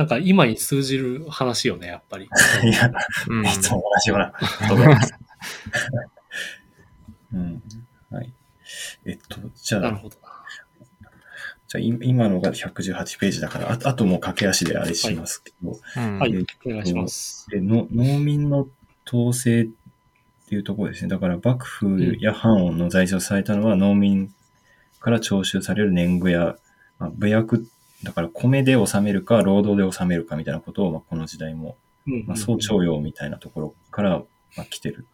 [0.00, 2.24] なんか今に通じる話よね、やっぱり。
[2.64, 2.90] いや、
[3.28, 4.96] うんいつも同じようなことが。
[7.34, 7.62] うん。
[8.10, 8.32] はい。
[9.04, 10.30] えっと、じゃあ、なるほどな。
[11.68, 17.46] じゃあい今のが118ページだから、ああともう駆け足であれしますけど、うんはいえっ、お願いします。
[17.50, 18.66] での農民の
[19.06, 19.68] 統制っ
[20.48, 21.10] ていうところですね。
[21.10, 24.32] だから幕府や藩の財政をされたのは農民
[24.98, 26.56] から徴収される年貢や、
[26.98, 27.68] まあ、武薬、
[28.02, 31.76] だから米で納めるか労働で納めるかみたいなことを、まあ、この時代も、
[32.26, 34.22] まあ、総徴用みたいなところから、
[34.56, 35.06] まあ、来てる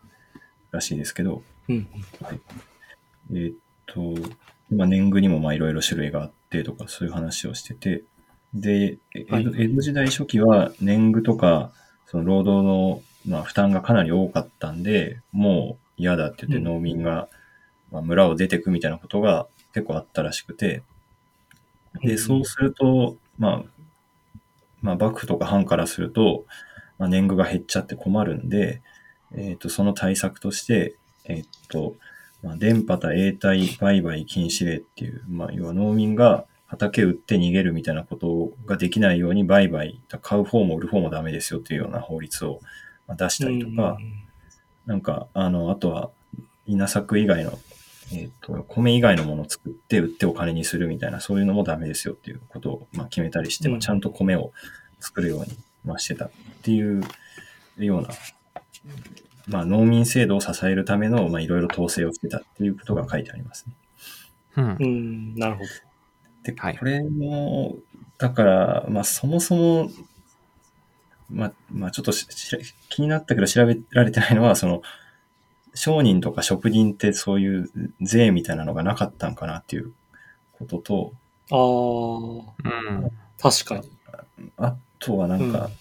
[0.71, 1.89] らしいですけど、うん
[3.33, 4.01] えーっと、
[4.71, 8.05] 今年貢にもまあいろいろ種類があってとかそういう話をしてて、
[8.55, 11.73] で、え江戸,、はい江戸時代初期は年貢とか、
[12.07, 16.65] その労働のまあ負担がかなり多かったんで、もう嫌だって言ってうん。
[16.75, 17.29] 農民が
[17.91, 20.83] まあ村を出てくみたいなことが結構あったらしくて、
[22.03, 22.19] で、うん。
[22.19, 23.65] そうすると、まあ、
[24.83, 26.45] まあ幕府とか藩からすると、
[26.99, 28.83] まあ、年貢が減っちゃって困るんで、
[29.35, 31.95] えっ、と、その対策として、えっ、と、
[32.43, 42.61] まあ、電波と永代売買禁止令っていう、まあ、要は農民が畑売って逃げるみたいなことができないように売買、買う方も売る方もダメですよっていうような法律を
[43.07, 43.99] まあ出したりとか、
[44.87, 46.11] なんか、あの、あとは、
[46.67, 47.59] 稲作以外の、
[48.13, 54.53] えっ、と、米以外のものを作って売ってお金にするみたいな、そういうのもダメですよっていうことを、まあ、決めたりして、うんまあ、ちゃんと米を
[55.01, 56.31] 作るように、まあ、してたっ
[56.63, 57.03] ていう
[57.79, 58.09] ような、
[59.49, 63.75] まあ、農民制度を支えるための、まあ、いろいろ統制をしてたっていうことが書いてありますね。
[64.57, 65.69] うんうん、なるほど。
[66.45, 67.77] で、はいこれも、
[68.19, 69.91] だから、まあ、そもそも、
[71.29, 74.83] まあ、まあ、ちょっとしし気になったけど調べられてないのは、その、
[75.77, 79.93] 商人とか職人ってそういう税みたいなのがなかったんかなっていう
[80.59, 81.13] ことと、
[81.53, 83.11] ああ、うん
[83.41, 83.91] 確かに。
[84.57, 85.73] あとはなんか、うん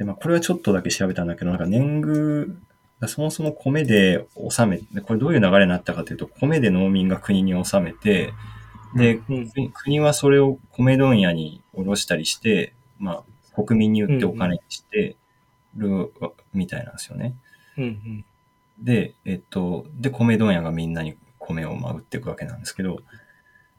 [0.00, 2.58] で、まあ、これはちょっとだけ調べたんだけど、なんか年貢、
[3.06, 8.32] そもそも米で納め、でこれどういう流れになったかというと、米で農民が国に納めて、
[8.96, 9.50] で、うん。
[9.50, 13.22] 国国はそれを米問屋に卸したりして、ま
[13.56, 15.16] あ、国民に売ってお金にして
[15.76, 16.10] る
[16.54, 17.34] みたいなんですよね。
[17.76, 18.24] うんうん。
[18.80, 23.00] で、えっと、で、米問屋がみんなに米をまあ売っていくわけなんですけど、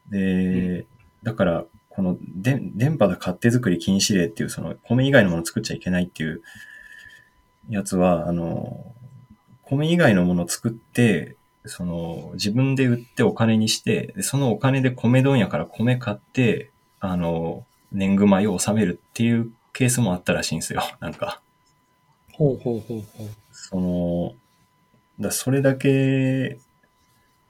[0.09, 0.85] で、
[1.23, 6.41] だから、こので電波だ勝手作り禁止令っていう、その米以外のものを作っちゃいけないっていう
[7.69, 8.93] やつは、あの、
[9.63, 11.35] 米以外のものを作って、
[11.65, 20.81] その、自分で売ってお金にして、でそのお金で米問屋から米買って、あの、年貢米を納めるっていうケースもあったらしいんですよ。
[20.99, 21.41] なんか。
[22.33, 23.27] ほうほうほうほう。
[23.51, 24.33] その、
[25.21, 26.59] だそれだけ、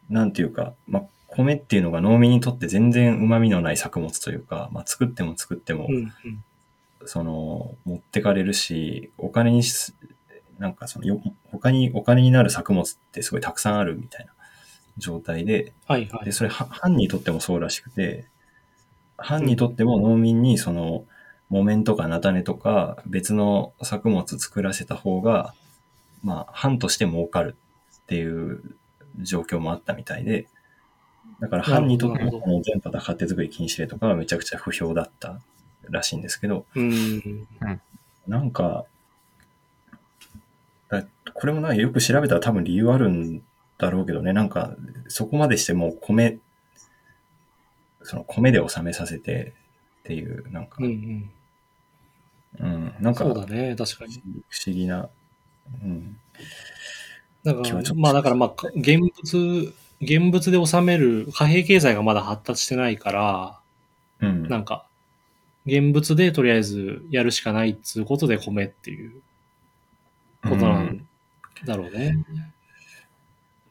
[0.09, 6.43] なんていうか、まあ、米っていうのが農民にとって全然旨味のない作物というか、まあ、作っても作っても、うんうん。
[7.05, 9.93] その、持ってかれるし、お金にし、
[10.59, 14.33] なんかそのよ、他にお金になる作物ってすごいたくさんあるみたいな
[14.97, 16.31] 状態で、はいはいで、。
[16.31, 18.25] それ、は藩にとってもそうらしくて、
[19.17, 21.05] 藩にとっても農民にその、
[21.49, 25.53] 木綿とか菜種とか別の作物作らせた方が、
[26.23, 27.55] まあ、藩として儲かる
[28.03, 28.61] っていう
[29.19, 30.47] 状況もあったみたいで、
[31.39, 35.39] だから藩にとってもこの全パタ勝手作り禁止令とかはめちゃくちゃ不評だった
[35.89, 37.47] らしいんですけど、うん。
[38.27, 38.85] なんか、
[40.89, 41.03] だ
[41.33, 43.41] これもなんかよく調べたら多分理由あるん
[43.77, 44.75] だろうけどね、なんか
[45.07, 46.37] そこまでしてもう米、
[48.03, 49.53] その米で納めさせて
[50.01, 51.31] っていう、なんか、うん
[52.59, 52.95] ううん、ん。
[52.99, 54.21] なんか不そうだね、確かに。
[54.65, 55.09] 思議な、
[55.83, 56.17] うん、
[57.43, 63.59] だから、まあだからまあ、現物、現物で収める貨幣経済がまだ発達してないから、
[64.21, 64.85] うん、なんか、
[65.65, 69.21] 現物でとりあえずやるしかないっつうことで米っていう
[70.43, 70.85] ことなうん。
[70.85, 71.07] ん
[71.65, 72.17] だろうね。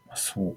[0.07, 0.57] まあそう、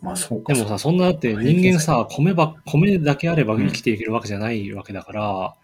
[0.00, 0.52] まあそうか。
[0.54, 5.54] でもさ、そんなだって人間さ、米ば、米だけあれば生きていけるわけじゃないわけだから、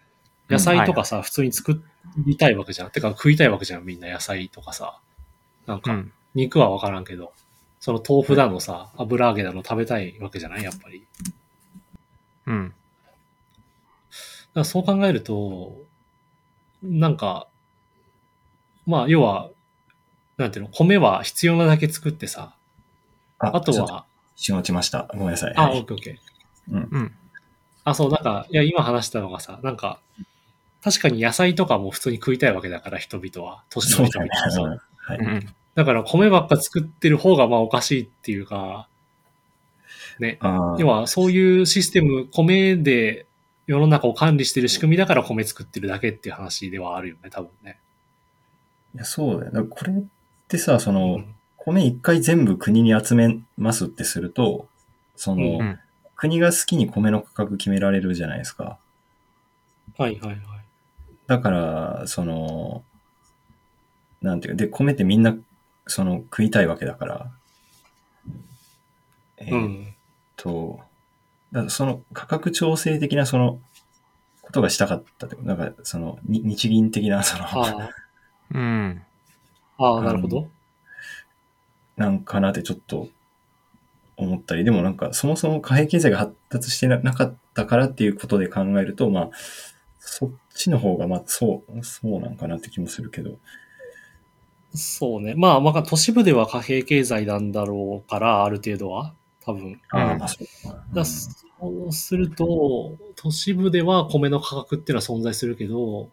[0.49, 1.81] 野菜とかさ、普通に作
[2.17, 2.91] りたいわけじゃん。
[2.91, 4.99] てか食いたいわけじゃん、みんな野菜とかさ。
[5.67, 6.11] なんか、うん。
[6.35, 7.33] 肉はわからんけど、
[7.79, 10.63] その豆腐だのさ、油揚げだの食べたいわけじゃない？
[10.63, 11.05] やっぱり。
[12.47, 12.69] うん。
[12.69, 12.79] だか
[14.55, 15.77] らそう考えると、
[16.81, 17.47] なんか、
[18.85, 19.49] まあ、要は、
[20.37, 22.53] なんていうの、米は必要なだけ作ってさ、
[23.37, 25.07] ああとは、一瞬落ちました。
[25.13, 25.53] ごめんなさい。
[25.55, 26.73] あ、はいオッケーオッケー。
[26.73, 26.89] うん。
[26.91, 27.15] うん。
[27.83, 29.99] あ、そう、なんか、いや、今話したのがさ、なんか、
[30.83, 33.63] 確かに野菜とかも普通に食いたいわけだから、人々は。
[33.69, 34.25] 都市の人そ
[34.65, 35.17] うだね々はい。
[35.17, 35.55] うん。
[35.75, 38.87] だから、米ばっか作ってる方が、まあ、おかしいっていうか、
[40.19, 40.39] ね。
[40.77, 43.25] 要は、そういうシステム、米で
[43.67, 47.79] 世の中を管理してる仕組みだから米作ってるだけっていう話ではあるよね、多分ね。
[48.95, 49.51] いや、そうだよ。
[49.51, 49.95] だこれっ
[50.47, 54.67] てさ、その、うん米一回全部国に集めますってすると、
[55.15, 55.79] その、うん
[56.15, 58.77] 国が好きに米の価格決められるじゃないですか。
[59.97, 60.39] はいはいはい。
[61.29, 62.83] だから、その、
[64.19, 65.35] なんていうか、で、米ってみんな、
[65.85, 67.31] その、食いたいわけだから。
[69.37, 69.95] えーっうん。
[70.35, 70.79] と、
[71.51, 73.59] だからその価格調整的なその、
[74.41, 75.47] ことがしたかったってこと。
[75.47, 77.91] なんか、その、に日銀的な、その、あ
[78.51, 79.01] うん。
[79.77, 80.49] あ、ああ、なるほど。
[81.95, 83.07] なんかなってちょっと
[84.17, 89.29] 思ったり、でもなんかそもそも貨幣経済が発達してななかったからっていうことで考えると、まあ、
[90.11, 93.37] そっちの方がまあそう、そうなんかなって気もするけど。
[94.73, 95.35] そうね。
[95.35, 99.79] まあ、まあ、都市部では貨幣経済なんだろうから、ある程度は、多分。
[99.89, 100.83] ああ、まあそうか。
[100.93, 101.47] だそ
[101.87, 106.09] うすると、都市部では米の価格っていうのは存在するけど、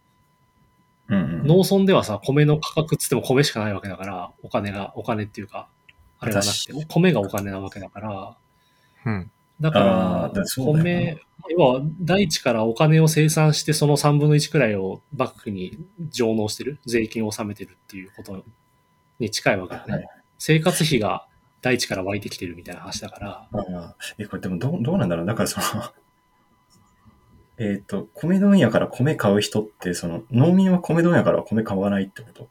[1.08, 1.46] うんうん。
[1.46, 5.68] 農村ではさ、米の価格っつっても米しかないわけだから、お金が、お金っていうか、
[6.18, 8.36] あれはなくて確、米がお金なわけだから、
[9.04, 9.30] うん。
[9.60, 15.78] だかあら米、要は大地からお金を生産して、その3分の1くらいを幕府に
[16.10, 18.44] 上納してる、税金を納めてるっていうこと
[19.18, 19.92] に近いわけだね。
[19.94, 21.26] はい生活費が
[21.62, 23.48] 大地から湧いてきてるみたいな話だから、
[24.18, 25.26] え、これでもどう、どうなんだろう。
[25.26, 25.82] だからその、
[27.58, 32.48] えっと、米問屋から米買う人って、その、農民は米問屋からは米買わないってこと？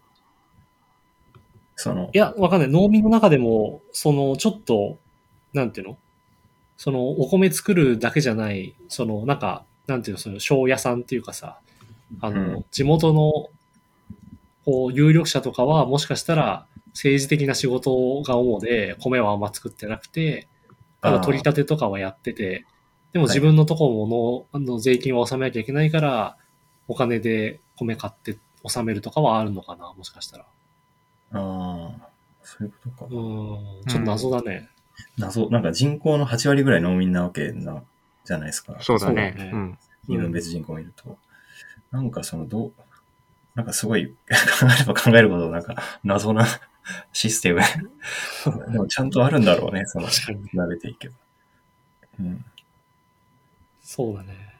[1.75, 2.69] そのい、や、わかんない。
[2.69, 4.97] 農民の中でも、その、ちょっと、
[5.53, 5.97] なんていうの？
[6.77, 11.59] その、お米作るだけじゃない、その、なんか、なんていうの、その、庄屋さんっていうかさ、
[12.21, 13.49] あの、うん地元の、
[14.65, 20.47] こう、有力者とかは、もしかしたら、政治的な仕事が主で、米はあんま作ってなくて、
[21.01, 22.65] ただ取り立てとかはやってて、
[23.13, 26.37] でも自分のところもの、あの税金を納めなきゃいけないから、
[26.87, 30.45] お金で米買って納めるとかはあるのかな、もしかしたら。
[31.33, 32.07] ああ、
[32.43, 33.07] そういうことかう。
[33.09, 34.69] ーん、ちょっと謎だね。
[35.17, 37.83] 謎、なんか人口の8割ぐらい農民なわけな、
[38.23, 38.77] じゃないですか。
[38.81, 39.35] そうだね。
[39.37, 39.77] そうん。
[40.07, 41.17] 日本別人口を見ると。
[41.91, 42.73] なんかその、どう、
[43.55, 46.45] なんかすごい、 考えれば考えるほど、なんか謎な
[47.13, 47.61] システム。
[48.71, 50.07] でもちゃんとあるんだろうね、その。
[50.07, 51.15] 慣れていけば。
[52.19, 52.45] うん。
[53.81, 54.55] そうだね。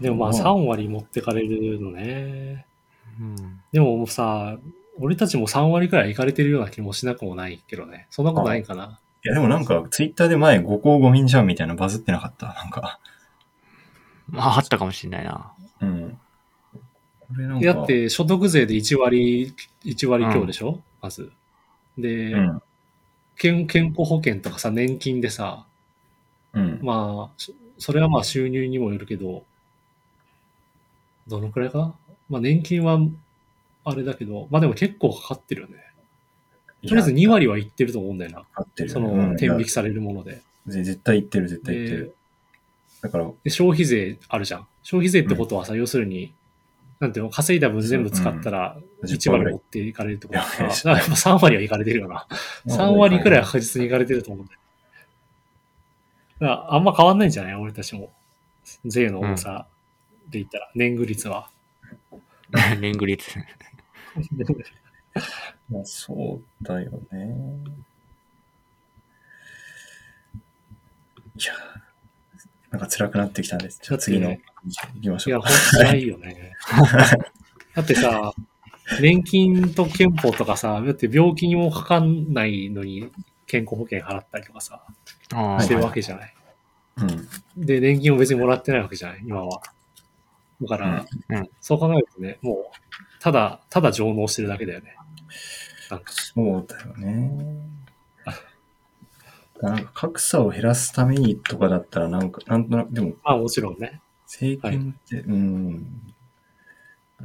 [0.00, 2.66] でもまあまあ3割持ってかれるのね。
[3.20, 3.60] うん。
[3.72, 4.58] でもさ、
[4.98, 8.06] 俺たちも3割くらい行かれてるような気もしなくもないけどね。
[8.10, 8.98] そんなことないんかな。
[9.24, 12.46] いや、でもなんか、ツイッターで前、五行五民じゃんみたいなバズってなかった？
[12.54, 12.98] なんか。
[14.34, 15.52] あ、あったかもしれないな。
[15.80, 16.18] うん。
[17.20, 17.74] これなんか。
[17.74, 19.54] だって所得税で1割、
[19.84, 21.32] 1割強でしょ、まず。
[21.98, 22.62] で、うん。
[23.36, 25.66] 健健康保険とかさ、年金でさ、
[26.52, 26.78] うん。
[26.82, 29.44] まあ、そそれはまあ収入にもよるけど、
[31.26, 31.94] どのくらいかな？
[32.28, 32.98] まあ年金は
[33.86, 35.74] あれだけど、まあでも結構かかってるよね。
[36.86, 38.38] とりあえず2割はいってると思うんだよな。
[38.40, 39.06] かかってるよそね。
[39.08, 40.42] うんの、天引きされるもので。
[40.66, 42.14] ぜ絶対言ってる、絶対言ってでる。
[43.00, 44.66] だから、で消費税あるじゃん。
[44.82, 46.32] 消費税ってことはさ、要するに、
[46.98, 52.26] なんていうの、稼いだ分全部使ったら、うん1割持っていかれるってことだから、いやだからやっぱ3割はいかれてるよな。
[52.66, 54.60] 3割くらいは確実にいかれてると思うんだよ。
[56.40, 57.54] だからあんま変わんないんじゃない？
[57.54, 58.10] 俺たちも。
[58.84, 59.66] 税の重さ
[60.28, 61.50] で言ったら、年貢率は。
[62.80, 63.24] 年貢率。
[65.70, 67.36] まあ、そうだよね。
[71.38, 71.52] いや、
[72.70, 73.80] なんか辛くなってきたんです。
[73.82, 76.54] じゃあ次の、行きましいや、ょうほんと辛いよね。
[77.74, 78.32] だってさ、
[79.00, 83.10] 年金と憲法とかさ、だって病気にもかかんないのに
[83.46, 84.82] 健康保険払ったりとかさ、
[85.34, 86.34] あしてるわけじゃない。
[86.98, 87.66] うん。
[87.66, 89.60] で、年金を別にもらってないわけじゃない、今は。
[90.62, 94.96] だから、うんうんそう考えるとね、もう、ただ、ただ上納してるだけだよね。
[95.90, 97.66] なんか、そうだよね。
[99.62, 104.00] なんか格差を減らすためにとかだったら、なんか、なんとなく、でもまあもちろんね。
[104.26, 105.86] 税金って、うん。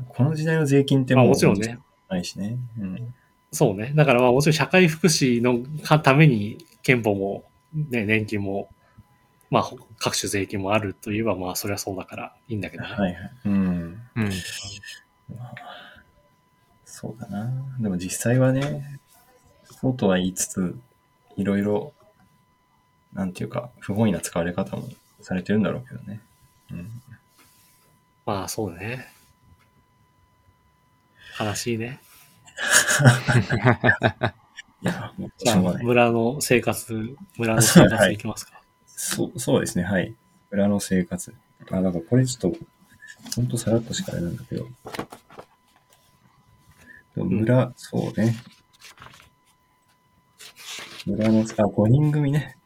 [0.10, 1.80] この時代の税金ってまあもうもちろんね。
[2.10, 2.58] ないしね。
[2.80, 3.14] うん。
[3.52, 3.92] そうね。
[3.96, 8.70] だからまあもちろん社会福祉のかために憲法も、ね、年金も、
[9.52, 12.89] まあ各種税金もあるといえばまあそれはそうだからいいんだけどね。
[12.89, 13.32] はいはい。
[13.45, 14.02] うん。
[14.16, 14.32] うん。
[16.86, 17.52] そうだな。
[17.80, 18.99] でも実際はね、
[19.66, 20.80] そうとは言いつつ、
[21.36, 21.93] いろいろ、
[23.14, 24.88] なんていうか、不本意な使われ方も
[25.20, 26.22] されてるんだろうけどね。
[26.72, 27.02] うん。
[28.26, 29.08] まあそうね。
[31.39, 31.99] 悲しいね。
[34.82, 35.86] いや、もうじゃあしょうがない。
[35.86, 38.61] 村の生活、村の生活 いきますか。
[39.04, 40.14] そう、そうですね、はい。
[40.52, 41.34] 村の生活。
[41.72, 42.58] あ、だからこれちょっと、
[43.36, 44.68] ほんとさらっとしかあれなんだけど。
[47.16, 48.36] でも村、そうね。
[51.08, 52.58] 村の、あ、5人組ね。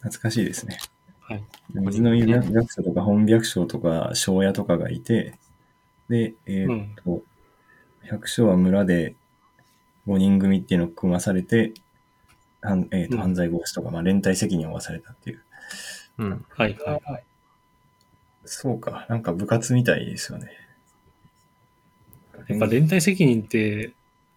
[0.00, 0.78] 懐かしいですね。
[1.20, 1.44] はい。
[1.74, 5.38] 水の湯百百姓とか本百姓とか庄屋とかがいて、
[6.08, 7.22] で、えーっと、
[8.02, 9.14] 百姓は村で
[10.08, 11.72] 5人組っていうのを組まされて、
[12.60, 15.40] はんえーっとうん犯罪防止とか、まあ、連帯責任を負わされたっていう。
[16.18, 16.44] うん。
[16.48, 17.24] はいはいはい。
[18.44, 20.50] そうか、なんか部活みたいですよね。
[22.48, 23.92] やっぱ連帯責任って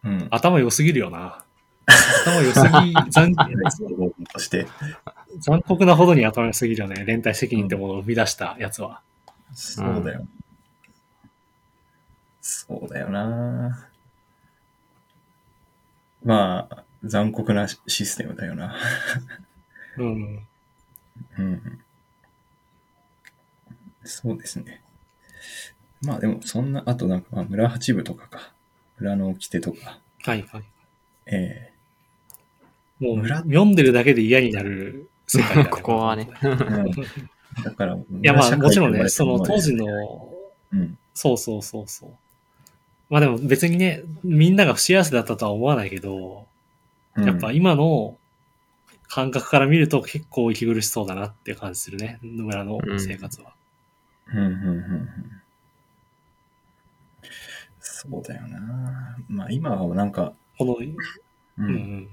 [0.05, 0.27] うん。
[0.29, 1.43] 頭良すぎるよな。
[1.87, 3.33] 頭良すぎ、残
[4.31, 4.67] として。
[5.39, 7.03] 残酷なほどに頭良すぎるよね。
[7.05, 9.01] 連帯責任ってものを生み出したやつは。
[9.53, 10.27] そうだよ。
[12.41, 13.89] そうだよな。
[16.23, 18.75] まあ、残酷なシステムだよな。
[19.97, 20.47] うん。
[21.37, 21.81] うん。
[24.03, 24.81] そうですね。
[26.01, 28.51] まあでも、そんな、あとなんか、まあ、村八部とかか。
[28.97, 29.99] 村の掟とか。
[30.23, 30.63] はいはい。
[31.27, 31.71] え
[32.99, 35.69] もう村読んでるだけで嫌になる世界だね。
[35.71, 36.29] ここはね。
[36.43, 36.91] えうん
[37.63, 39.85] だから、い いやまあもちろんね、その当時の、
[40.73, 40.97] うん。
[41.13, 42.09] そうそうそうそう。
[43.09, 46.45] まあでも別にね、みんなが不幸せだったとは思わないけど、
[47.15, 48.17] うんやっぱ今の
[49.07, 53.53] 感覚から見ると結構息苦しそうだなって感じするね、村の生活は。
[54.27, 55.09] うんうんうんうん
[57.79, 59.17] そうだよな。
[59.29, 60.83] まあ今はなんか、この、う
[61.57, 62.09] うんうん。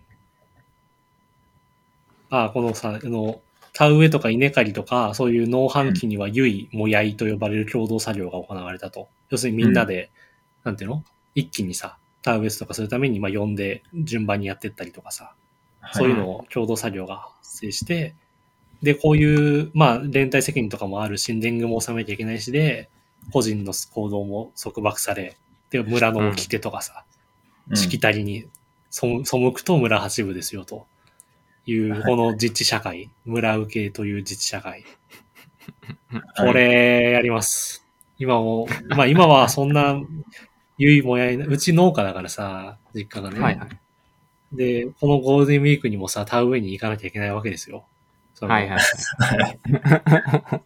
[2.31, 3.41] ああ、このさ、あの、
[3.73, 9.09] 田植えとか稲刈りとか、そういう農繁期にはゆい、もやいと呼ばれる共同作業が行われたと。
[9.31, 10.11] 要するにみんなで、
[10.63, 11.05] なんていうの？
[11.35, 15.35] 一気にさ、田植えとかするために、まあ、呼んで順番にやってったりとかさ、
[15.93, 18.15] そういうのを共同作業が発生して、
[18.83, 22.91] で、こういう、まあ、連帯責任とかもあるし、年貢も納めなきゃいけないしで、
[23.33, 25.37] 個人の行動も束縛され、
[25.71, 28.49] で、村の掟とかさ、うんしきたりに
[28.91, 30.87] 背背くと村八部ですよと
[31.65, 34.85] いう、この実地社会、村受けという実地社会。
[36.37, 37.87] これやります。
[38.19, 40.01] 今も、まあ今はそんな、
[40.77, 43.41] ゆいもやいな、うち農家だからさ、実家がね。
[43.41, 43.69] はいはい。
[44.53, 47.85] で、このゴールデンウィークにもさ、田植えに行かなきゃいけないわけですよ。
[48.41, 48.81] はいはい。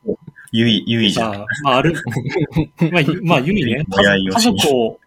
[0.52, 1.46] ゆい、ゆいじゃん。
[1.62, 1.94] まあ、ある、
[2.90, 3.84] まあ、ゆまあ、ゆいね、
[4.32, 4.98] 家族を、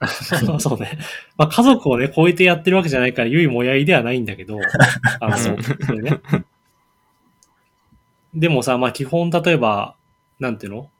[0.60, 0.98] そうね。
[1.36, 4.60] まあ、家族をね、超えてやってるわけじゃないから、ゆいもやいではないんだけど、
[5.20, 5.50] あの、そ
[5.92, 6.20] れね。
[8.34, 9.94] でもさ、まあ、基本、例えば、
[10.38, 10.90] なんていうの？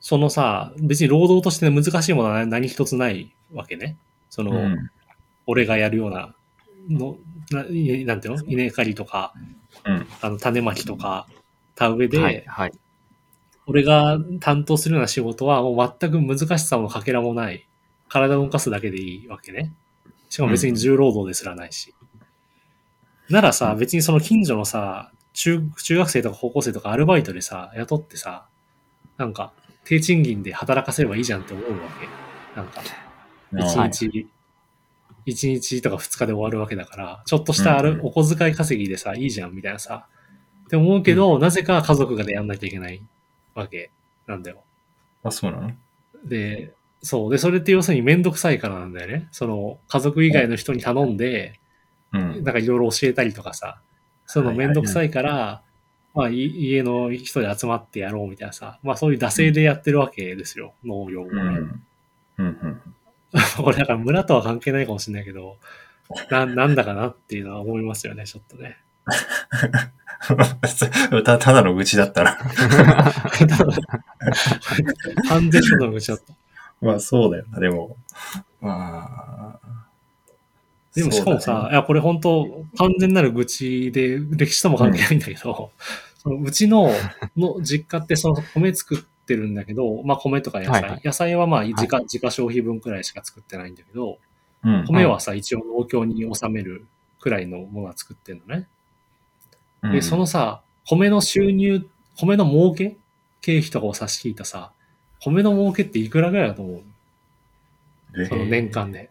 [0.00, 3.96] そのさ、別に労働として難しいものは何一つないわけね。
[4.30, 4.90] その、うん。
[5.48, 6.34] 俺がやるような、
[6.88, 7.16] の、
[7.50, 8.44] ななんていうの？
[8.46, 9.32] 稲刈りとか、
[9.84, 10.06] うん。
[10.20, 11.26] あの、種まきとか、
[11.74, 12.72] 田植えで、はいはい。
[13.66, 17.66] 俺が担当するような仕事はもう全く難しさもかけらもない。
[18.08, 19.72] 体を動かすだけでいいわけね。
[20.28, 21.94] しかも別に重労働ですらないし。
[23.30, 28.46] ならさ、別にその近所のさ、中、中学生とか高校生とかアルバイトでさ、雇ってさ、
[29.16, 29.52] なんか、
[29.84, 32.58] 低賃金で働かせればいいじゃんって思うわけ。
[32.58, 32.82] なんか、
[33.52, 34.26] 一あ日、
[35.30, 40.06] 一日とか二日で終わるわけだから、ちょっとしたあるうんうんお小遣い稼ぎでさ、いいじゃんみたいなさ。
[40.66, 43.02] って思うけど、なぜか家族がでやんなきゃいけない
[43.54, 43.90] わけ
[44.26, 44.62] なんだよ。
[45.22, 45.72] あ、そうなの？
[46.24, 46.72] で、
[47.02, 47.30] そう。
[47.30, 49.28] で、それって要するにめんどくさいからなんだよね。
[49.32, 51.58] その、家族以外の人に頼んで、
[52.12, 52.44] うん。
[52.44, 53.80] なんかいろいろ教えたりとかさ、
[54.26, 55.62] そういうのめんどくさいから、
[56.14, 61.30] まあ、い家の人で集まってやろうみたいなさ、まあそういう惰性でやってるわけですよ、農業をね。
[61.32, 61.46] うん。
[61.46, 61.82] うん。
[62.38, 62.80] うん。
[63.62, 65.56] これだから村とは関係ないかもしれないけど、
[66.30, 68.78] な、なんだかなっていうのは思いますよね、ちょっとね。
[71.24, 72.38] たただの愚痴だったら。
[75.28, 76.34] 完全の愚痴だった。
[76.80, 77.96] まあそうだよな、でも。
[78.60, 79.58] まあ。
[80.94, 85.70] でもしかもさ、いや、これ本当完全なる愚痴で、歴史とも関係ないんだけど、
[86.18, 86.90] そのうちの、
[87.36, 90.72] の実家ってその米作ってるんだけど、まあ米とか野菜。
[90.82, 94.18] はいはい野菜はまあ自家、自家消費分くらいしか作ってないんだけど、
[94.64, 94.84] うん。
[94.86, 96.86] 米はさ、一応農協に納める
[97.20, 98.68] くらいのものは作ってんのね。
[99.82, 102.96] うんで、そのさ、米の収入、米の儲け
[103.40, 104.72] 経費とかを差し引いたさ、
[105.20, 106.82] 米の儲けっていくらぐらいだと思
[108.14, 109.10] うその年間で。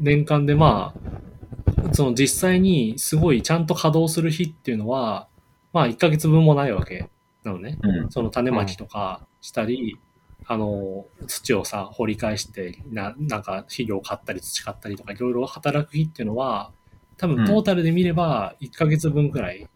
[0.00, 5.28] 年間でまあ、その実際にすごいちゃんと稼働する日っていうのは、
[5.72, 7.06] まあ1ヶ月分もないわけな
[7.48, 7.78] のね。
[7.82, 8.10] うん。
[8.10, 9.98] その種まきとかしたり、
[10.46, 16.72] あの、土をさ、掘り返して、な、なんか肥料買ったり土買ったりとかいろいろ働く日っていうのは、
[17.16, 19.68] 多分トータルで見れば1ヶ月分くらい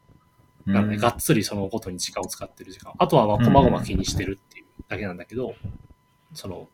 [0.66, 2.92] なのね、がっつりそのことに時間を使ってる時間。
[2.98, 5.54] あとはまあ、うん細々気にしてるっていうだけなんだけど、
[6.34, 6.68] その、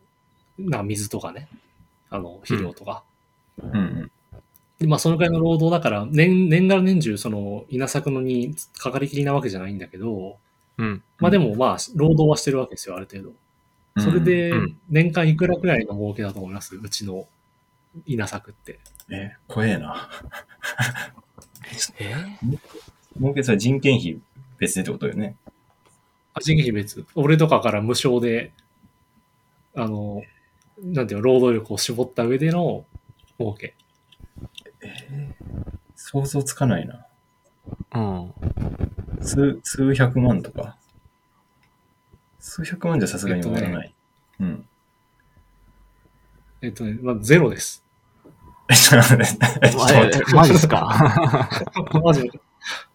[0.57, 1.49] な水とかね、
[2.09, 3.03] あの、肥料とか。
[3.61, 4.11] うんうん。
[4.79, 10.37] でまあ、そのくらいの労働だから、年、年がら年中、その、稲作のにかかりきりなわけじゃないんだけど、
[10.79, 11.03] うん。
[11.19, 13.33] まあでもまあ、労働はしてるわけですよ、ある程度。
[14.01, 16.75] それでうん、年間いくらくらいの儲けだと思います？
[16.75, 17.27] うちの
[18.05, 18.79] 稲作って。
[19.11, 20.09] え、怖えな。
[21.99, 22.15] え？
[23.19, 24.21] 儲けそれ人件費
[24.57, 25.35] 別でってことよね。
[26.33, 27.05] あ、人件費別。
[27.15, 28.53] 俺とかから無償で、
[29.75, 30.21] あの、
[30.81, 32.85] なんていうの、労働力を絞った上での
[33.37, 33.75] 儲け。
[35.95, 37.05] 想像つかないな。
[37.93, 38.33] うん。
[39.21, 40.77] 数、数百万とか。
[42.39, 43.93] 数百万じゃさすがに終わらない。
[44.39, 44.65] うん。
[46.61, 47.83] えっとね、まあ、ゼロです。
[48.69, 50.35] え、ちょっと待って。
[50.35, 50.85] マジっすか？
[52.03, 52.29] マジ、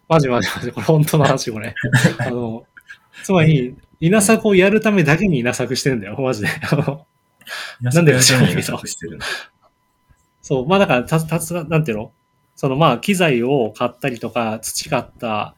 [0.07, 1.75] マジマジマジ、これ本当の話、これ。
[2.19, 2.65] あの、
[3.23, 6.47] つまり、稲作をやるためだけに稲作してんだよ、マジで。
[6.71, 7.05] あの
[7.81, 9.25] なんでか知らないけど安くしてるの？
[10.41, 12.11] そう、まあだから、た、たつ、なんていうの？
[12.55, 15.55] そのまあ、機材を買ったりとか、土買った、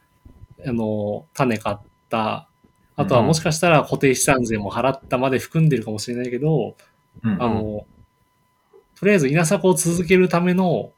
[0.66, 1.78] あの、種買っ
[2.10, 2.48] た、
[2.96, 6.76] あとはもしかしたら固定資産税も払ったまで含んでるかもしれないけど、
[7.24, 7.86] うんあの、
[9.00, 10.92] とりあえず稲作を続けるための、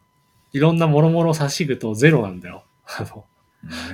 [0.53, 2.63] いろんなもろもろ差し引くとゼロなんだよ。
[2.85, 3.25] あの、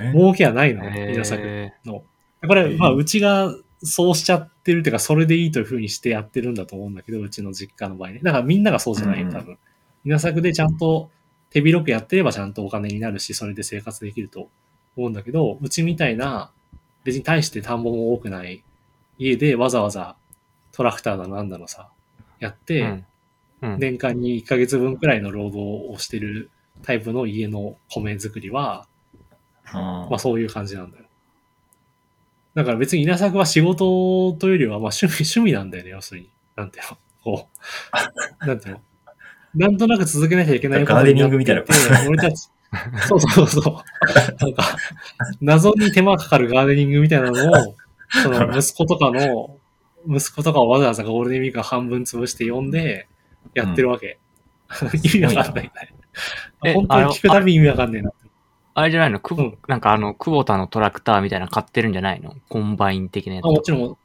[0.00, 2.04] ね儲けはないの、稲作えの。
[2.46, 3.52] これ、えーまあ、うちが
[3.82, 8.20] そうしちゃってるっていうか、それでいいというふうにしてやってるんだと思うんだけど、うちの実家の場合ね。
[8.22, 9.58] だからみんながそうじゃない多分。
[10.04, 11.10] 稲作でちゃんと
[11.50, 14.48] 手広くやってればちゃんとお金になるし、それで生活できると
[14.96, 16.50] 思うんだけど、うちみたいな、
[17.04, 18.64] 別に対して田んぼも多くない
[19.18, 20.16] 家でわざわざ
[20.72, 21.90] トラクターだなんだのさ、
[22.40, 23.06] やって、うん。
[23.62, 23.78] うん。
[23.78, 26.50] 年間に1ヶ月分くらいの労働をしてる
[26.82, 28.86] タイプの家の米作りは、
[29.66, 31.04] あまあそういう感じなんだよ。
[32.54, 36.30] だから別に稲作は仕事というよりはまあ趣味、趣味なんだよね、要するに。
[36.56, 36.98] なんていうの？
[37.22, 37.48] こ
[38.42, 38.44] う。
[38.46, 38.80] なんていうの？
[39.56, 41.64] なんとなく続けなきゃいけないガーデニングみたいな
[42.08, 42.48] 俺たち、
[43.08, 43.74] そうそうそう。
[44.40, 44.76] なんか、
[45.40, 47.74] 謎に手間かかるガーデニングみたいなのを、
[48.22, 49.56] その 息子とかの、
[50.08, 53.08] 息子とかをわざわざゴールデンウィーク半分潰して呼んで、
[53.54, 54.18] やってるわけ。
[55.02, 55.70] 意味わかんない
[56.74, 58.10] 本当に聞くたび意味わかんねえな。
[58.74, 59.20] あれじゃないの？
[59.20, 62.34] くぼ、うんなんかあの、久保田のトラクターみたいなの買ってるんじゃないの？
[62.48, 63.48] コンバイン的なやつあ。
[63.48, 63.96] もちろん、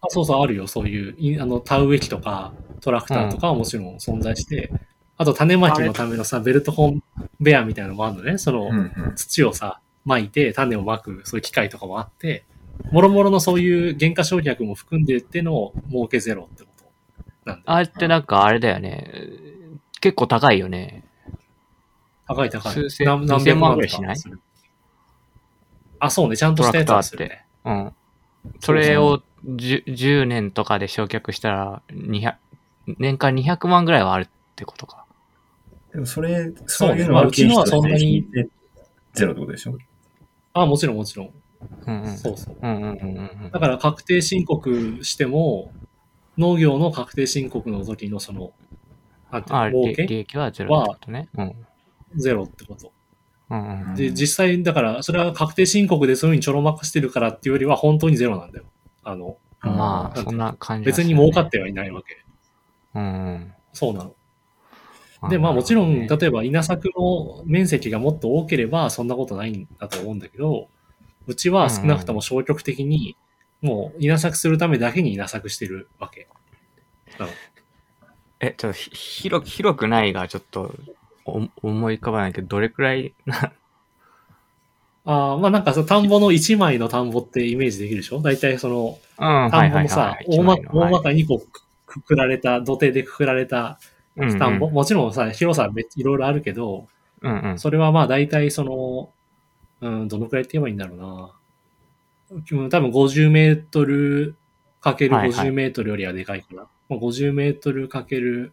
[0.00, 0.66] あそうそう、あるよ。
[0.66, 4.72] そういう、いあの、田植え機とか、トラクターとかはもちろん存在して、
[5.18, 7.02] あと種まきのためのさ、ベルトコン
[7.40, 8.38] ベアみたいなのもあるのね。
[8.38, 8.70] その。
[9.16, 12.44] 土をさ、巻いて種をまく、そういう機械とかもあって、
[12.92, 16.84] もろもろのそういう原価償却も含んでっての儲けゼロってこと
[17.44, 17.64] なんだよ。
[17.66, 19.10] あれってなんかあれだよね。
[20.00, 21.04] 結構高いよね。
[22.28, 22.72] 高い高い。
[22.72, 24.16] 数千何何2000百万ぐらいしない？
[25.98, 26.36] あ、そうね。
[26.36, 27.44] ちゃんとしたやつはするね。
[27.64, 27.92] うん。
[28.60, 32.36] それを 10, 10年とかで焼却したら、200、
[32.98, 35.06] 年間200万ぐらいはあるってことか。
[35.98, 38.24] でもそれ、そそうういうのまあうちのはそんなに
[39.14, 39.76] ゼロってことでしょ？
[40.52, 41.32] あ、もちろんもちろん。
[41.88, 42.16] うんうん。
[42.16, 42.56] そうそう。
[42.62, 42.90] うんうんうん
[43.44, 45.72] うんだから確定申告しても、
[46.36, 48.52] 農業の確定申告の時のその、
[49.32, 51.28] なんていうああ、の、儲利利け益はゼロってことね。
[51.36, 51.66] うん。
[52.14, 52.92] ゼロってこと。
[53.50, 53.94] うんうん。
[53.96, 58.66] で、実際、だから、それは確定申告でそういうふうにちょろまかしてるからっていうよりは本当にゼロなんだよ。
[59.02, 62.24] あの、まあ、うんそんな感じ、別に儲かってはいないわけ。
[62.94, 63.52] うんうん。
[63.72, 64.14] そうなの。
[65.28, 70.68] で、まあもちろん、例えば稲作の面積がもっと多ければそんなことないんだと思うんだけど、
[71.26, 73.16] うちは少なくとも消極的に、
[73.60, 76.28] もう稲作するためだけに稲作してるわけ。
[78.40, 78.90] え、ちょっとひ
[79.22, 80.72] 広く、広くないがちょっと
[81.24, 83.52] お思い浮かばないけど、どれくらいな、
[85.04, 88.20] ああ、まあなんかその田んぼの1枚の田んぼってイメージできるでしょ？
[88.20, 93.80] 大体そのうん、田んぼもさ、大ま大まかかにこうくくくられた、土手でくくられた
[94.38, 96.86] 田んぼ、もちろんさ、広さはいろいろあるけど、
[97.22, 97.58] うんうん。
[97.58, 99.10] それはまあ大体その、
[99.80, 101.30] うん、どのくらいって言えばいいんだろうな。
[102.30, 104.36] うん多分50メートル
[104.82, 106.66] かけるはいはい50メートルよりはでかいかな。
[106.88, 108.52] まあ50メートルかける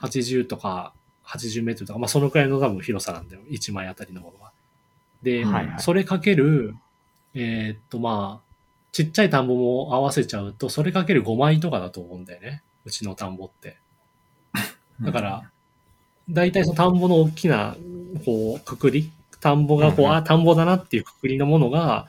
[0.00, 0.94] 80とか
[1.26, 3.42] 80メートルとか、まあそのくらいの多分広さなんだよ。
[3.50, 4.52] 1枚あたりのものは。
[5.22, 6.74] で、はいはいそれかける、
[7.34, 8.50] えーっとまあ、
[8.92, 12.62] ちっちゃい田んぼも合わせちゃうと、それかける5枚とかだと思うんだよね。
[12.84, 13.76] うちの田んぼって。
[15.02, 15.50] だから、
[16.28, 17.76] 大体その田んぼの大きな、
[18.24, 22.08] こう、くくり、田んぼがこう、うんうんあ、田んぼだなっていうくくりのものが、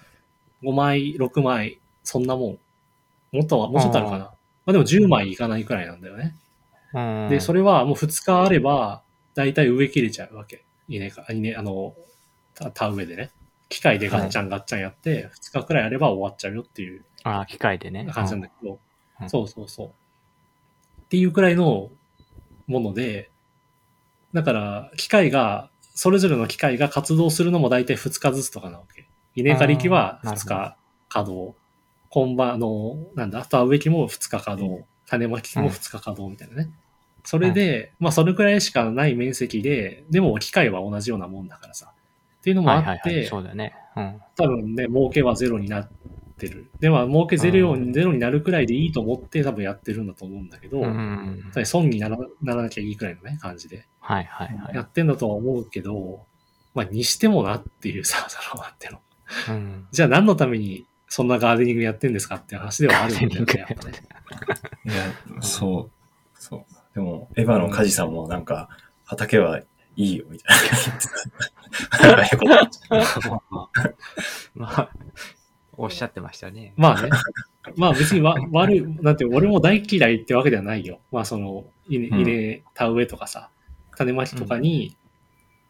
[0.64, 2.58] 5枚、6枚、そんなもん。
[3.32, 4.18] もっとは、もうちょっとあるかな。
[4.18, 4.34] ま
[4.68, 6.36] あでも10枚いかないくらいなんだよね。
[6.94, 9.02] うんで、それはもう2日あれば、
[9.34, 10.64] 大体植え切れちゃうわけ。
[10.88, 11.96] 稲か、稲、あの、
[12.54, 13.32] 田田植えでね。
[13.70, 18.06] 機械でガッチャンガッチャンやって、2日くらいあれば終わっちゃうよっていうあ機械でね。
[18.12, 18.74] 感じなんだけど、
[19.22, 19.88] うんそうそうそう。
[19.88, 19.92] っ
[21.10, 21.90] ていうくらいの
[22.68, 23.30] もので、
[24.34, 29.08] だから、機械が、それぞれの機械が活動するのも大体2日ずつとかなわけ。
[29.36, 30.78] 稲刈り機はあーなる2日
[31.10, 31.56] 稼働。
[32.10, 34.84] 本場の、なんだ、田植え機も2日稼働。
[35.08, 36.72] 種まき機も2日稼働みたいなね。
[37.24, 41.94] それで、まあそれくらいしかない面積で、でも機械は同じようなもんだからさ。
[42.40, 43.26] っていうのもあって、はいはいはい。
[43.28, 43.76] そうだよね。
[43.96, 44.22] うん。
[44.36, 45.88] 多分ね、儲けはゼロにな
[46.48, 46.72] ってる。
[46.80, 53.86] でも、儲けゼロにゼロになるくらいでいいと思って多分やってるんだと思うんだけど、うん損にならならなきゃいいくらいのね、感じで。
[54.00, 54.76] はいはいはい。
[54.76, 56.26] やってんだとは思うけど、
[56.74, 59.00] まあ、にしてもなっていうさ、 その、なんていうの。
[59.50, 59.88] うん。
[59.92, 63.94] じゃあ何のためにそんなガーデニングやってんですかっていう話ではあるんだよね、やっぱね。
[64.86, 64.96] いや、
[65.42, 65.92] そう、
[66.34, 66.66] そう。
[66.96, 68.70] でも、エヴァのカジさんもなんか、
[69.06, 69.62] 畑は
[69.96, 72.24] いいよ、みたいな。
[74.56, 74.90] まあ、
[75.82, 76.74] おっしゃってましたね。
[76.78, 77.10] まあね。
[77.76, 81.00] まあ別にわ悪い、なんて俺も大嫌いってわけではないよ。
[81.12, 83.50] まあその、稲、うん稲田植えとかさ、
[83.96, 84.96] 種まきとかに、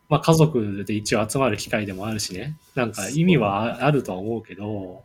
[0.09, 2.57] まあ家族で一応集まる機会でもあるしね。
[2.76, 5.03] なんか意味はああるとは思うけど、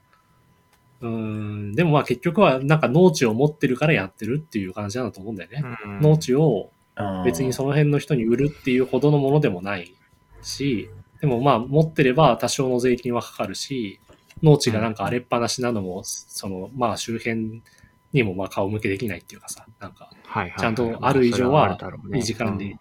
[1.00, 5.62] うーん、でもまあ結局はなんか農地を持ってるからやってるっていう感じなんだと思うんだよね。
[5.84, 6.70] うん農地を
[7.24, 9.94] 別にその辺の人に売るっていうほどのものでもない
[10.42, 10.88] し、
[11.20, 14.00] でもまあ持ってれば多少の税金はかかるし、
[14.42, 17.62] 農地がなんか荒れっぱなしなのも、そのまあ周辺
[18.12, 20.10] にもまあ顔向けできないっていうかさ、なんか
[20.58, 21.78] ちゃんとある以上は
[22.14, 22.78] いい時間で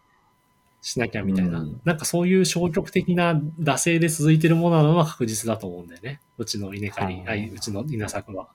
[0.82, 6.20] しなきゃみたいな、うんなんかそういう消極的な惰性で続いてるものなのは確実だと思うんだよね。
[6.38, 8.48] うちの稲刈り、はいはいうちの稲作は。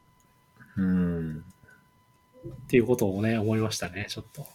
[0.76, 1.38] うん。
[1.38, 1.42] っ
[2.68, 4.46] ていうことをね、思いましたね、ちょっと。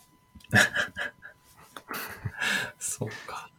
[2.79, 3.49] そうか。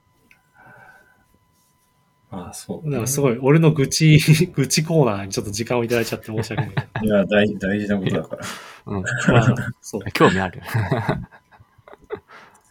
[2.30, 4.18] ああ、そう、なんかすごい、俺の愚痴、
[4.54, 6.86] 愚痴コーナーにちょっと時間をいただいちゃって申し訳ない。
[7.02, 8.44] いや、大大事なことだから。
[8.86, 9.02] うん。
[9.02, 10.60] まあ、そう、興味ある。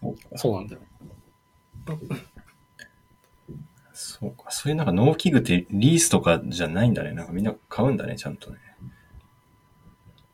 [0.01, 0.37] そうか。
[0.37, 0.81] そうなんだよ。
[3.93, 4.51] そうか。
[4.51, 7.13] そういうなんか農機具ってリースとかじゃないんだね。
[7.13, 8.57] なんかみんな買うんだね、ちゃんとね。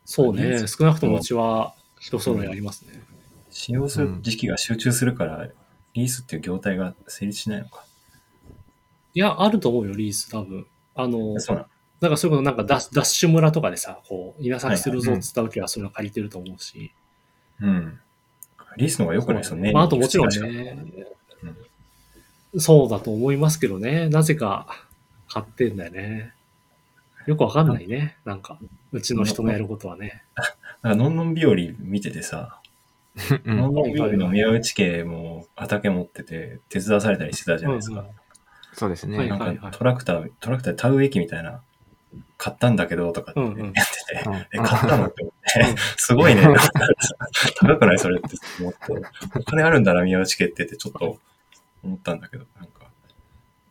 [0.04, 3.02] そうね、少なくともうちは人揃いありますね。
[3.50, 5.48] 使用する時期が集中するから、
[5.94, 7.84] リースっていう業態が成立しないのか。
[9.14, 10.66] いや、あると思うよ、リース、多分。
[10.94, 11.68] あの、そうなの。
[12.00, 16.92] なんかそういうこと、なんかダッダッシュ村とかでさ、こう、稲作するぞはいはいっつった時はそういうの借りてると思うし。
[17.60, 18.00] うん。
[18.76, 19.72] リースの方が良くないですよね。
[19.72, 20.84] まあ、あともちろん確かね、
[22.58, 24.86] そうだと思いますけどね、なぜか
[25.28, 26.34] 買ってんだよね。
[27.26, 28.58] よくわかんないね、なんか、
[28.90, 30.24] うちの人のやることはね。
[30.82, 32.60] なんか、のんのん日和見ててさ、
[33.44, 38.04] うんのんのん日和の宮内家も畑持ってて、手伝わされたりしてたじゃないですか。
[38.72, 39.18] そうですね。
[39.18, 41.60] はいなんはいかトラクター、トラクターで田植え機みたいな、
[42.38, 46.42] 買ったんだけどとかってうんうんやってて、うんえ、買ったのって思ってうん、すごいね。
[47.56, 48.78] 高くないそれって思って、
[49.38, 51.18] お金あるんだな、宮内家ってってちょっと
[51.82, 52.86] 思ったんだけど、なんか。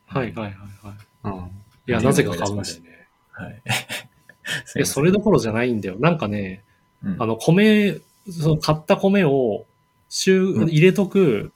[0.08, 0.96] はいはいはいはい。
[1.24, 1.52] うん。
[1.88, 3.08] いや、なぜか買うんだよね。
[3.32, 3.62] はい。
[4.76, 5.96] いや、それどころじゃないんだよ。
[6.00, 6.64] なんかね、
[7.04, 8.00] うんあの、米、
[8.30, 9.66] その買った米を、
[10.10, 11.52] 週、うん入れとく、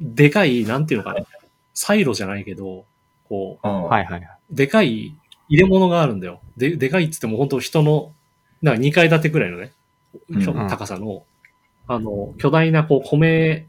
[0.00, 1.24] でかい、なんていうのかな、
[1.74, 2.84] サイロじゃないけど、
[3.30, 4.20] こああはいはい。
[4.20, 5.16] う、でかい
[5.48, 6.40] 入れ物があるんだよ。
[6.56, 8.12] で、でかいっつっても本当人の、
[8.60, 9.72] なんか2階建てくらいのね、
[10.68, 11.24] 高さの、
[11.86, 13.66] あの、巨大な、こう、米、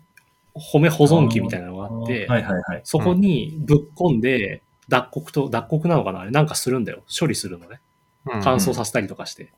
[0.74, 2.82] 米保存器みたいなのがあって、はいはいはい。
[2.84, 6.22] そこにぶっ込んで、脱穀と、脱穀なのかな？
[6.22, 7.04] あれなんかするんだよ。
[7.18, 7.80] 処理するのね。
[8.26, 9.54] 乾燥させたりとかして。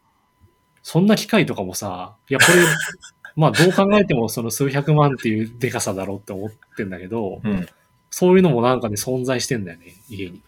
[0.84, 2.64] そんな機械とかもさ、いや、これ、
[3.36, 7.68] まあどう考えてもその数百万っていうデカさだろうって思ってんだけど、うん。
[8.16, 10.39] そういうのもなんかね、存在してんだよね、家に。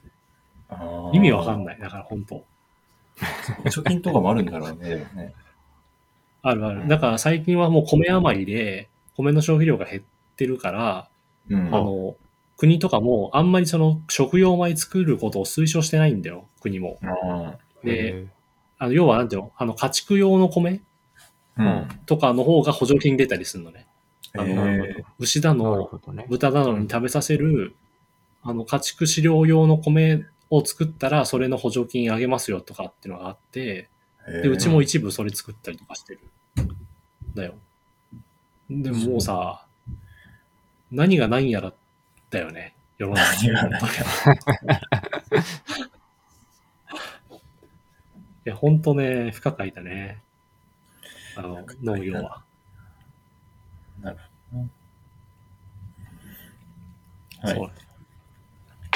[0.70, 1.66] あ意味わかんい。
[1.66, 1.80] ない。
[1.80, 2.46] だから本当
[3.64, 5.34] 貯金とかもあるんだろうね。
[6.44, 6.88] あるある。
[6.88, 8.88] だから最近はもう米余りで、
[9.18, 10.04] 米の消費量が減っ
[10.36, 11.08] てるから、
[11.50, 11.68] うん。
[11.70, 12.16] あの、
[12.56, 17.00] 国とかもあんまりその食用米作ることを推奨してないんだよ、国も。
[17.02, 18.28] あで、
[18.78, 19.52] あの要はなんていうの？
[19.58, 20.82] あの家畜用の米
[21.58, 21.64] あ。
[21.64, 22.00] うん。
[22.06, 23.88] とかの方が補助金出たりするのね。
[24.38, 25.90] あのえ牛だの。
[26.30, 27.76] 豚なのに食べさせる、
[28.44, 36.20] あの、家畜飼料用の米を作ったら、それの補助金あげますよとかっていうのがあって、ーで、うちも一部それ作ったりとかしてる。
[37.36, 37.56] だよ。
[38.70, 39.66] でももうさ、
[40.92, 41.74] 何が何やら
[42.30, 42.76] だよね。
[42.98, 43.80] 世の中何が何や
[48.46, 50.22] いや、ほんとね、不可解だね。
[51.36, 52.45] あの、農業は。
[57.42, 57.56] はい。
[57.56, 57.72] そう。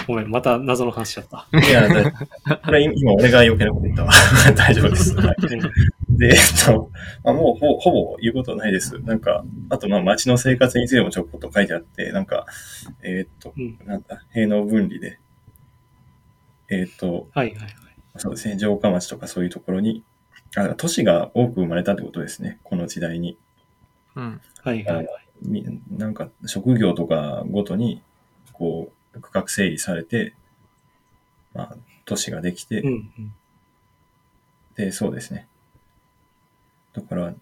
[0.08, 1.48] ごめん、また謎の話しちゃった。
[1.60, 4.12] いや、だこれ今俺が余計なこと言ったわ。
[4.56, 5.16] 大丈夫です。
[5.16, 5.36] はい
[6.20, 6.92] で、えっと、
[7.24, 9.00] まあ、もうほほぼ言うことないです。
[9.00, 12.46] なんか、あと、まあ、街の生活についてもちょこっと書いてあって、なんか、
[13.02, 15.20] えーっと、うんなんだ、併農分離で、
[16.70, 17.74] えーっと、はいはいはい。
[18.18, 20.04] そうですね、城下町とかそういうところに、
[20.58, 23.38] あ都市が多く生まれたってことですね、この時代に。
[24.16, 24.42] うん。
[24.64, 25.08] はいはいはい。
[25.42, 28.02] みなんか、職業とかごとに、
[28.54, 30.34] こう、区画整理されて、
[31.54, 33.34] まあ、都市ができて、うんうん。
[34.76, 35.48] で、そうですね。
[36.94, 37.34] だから、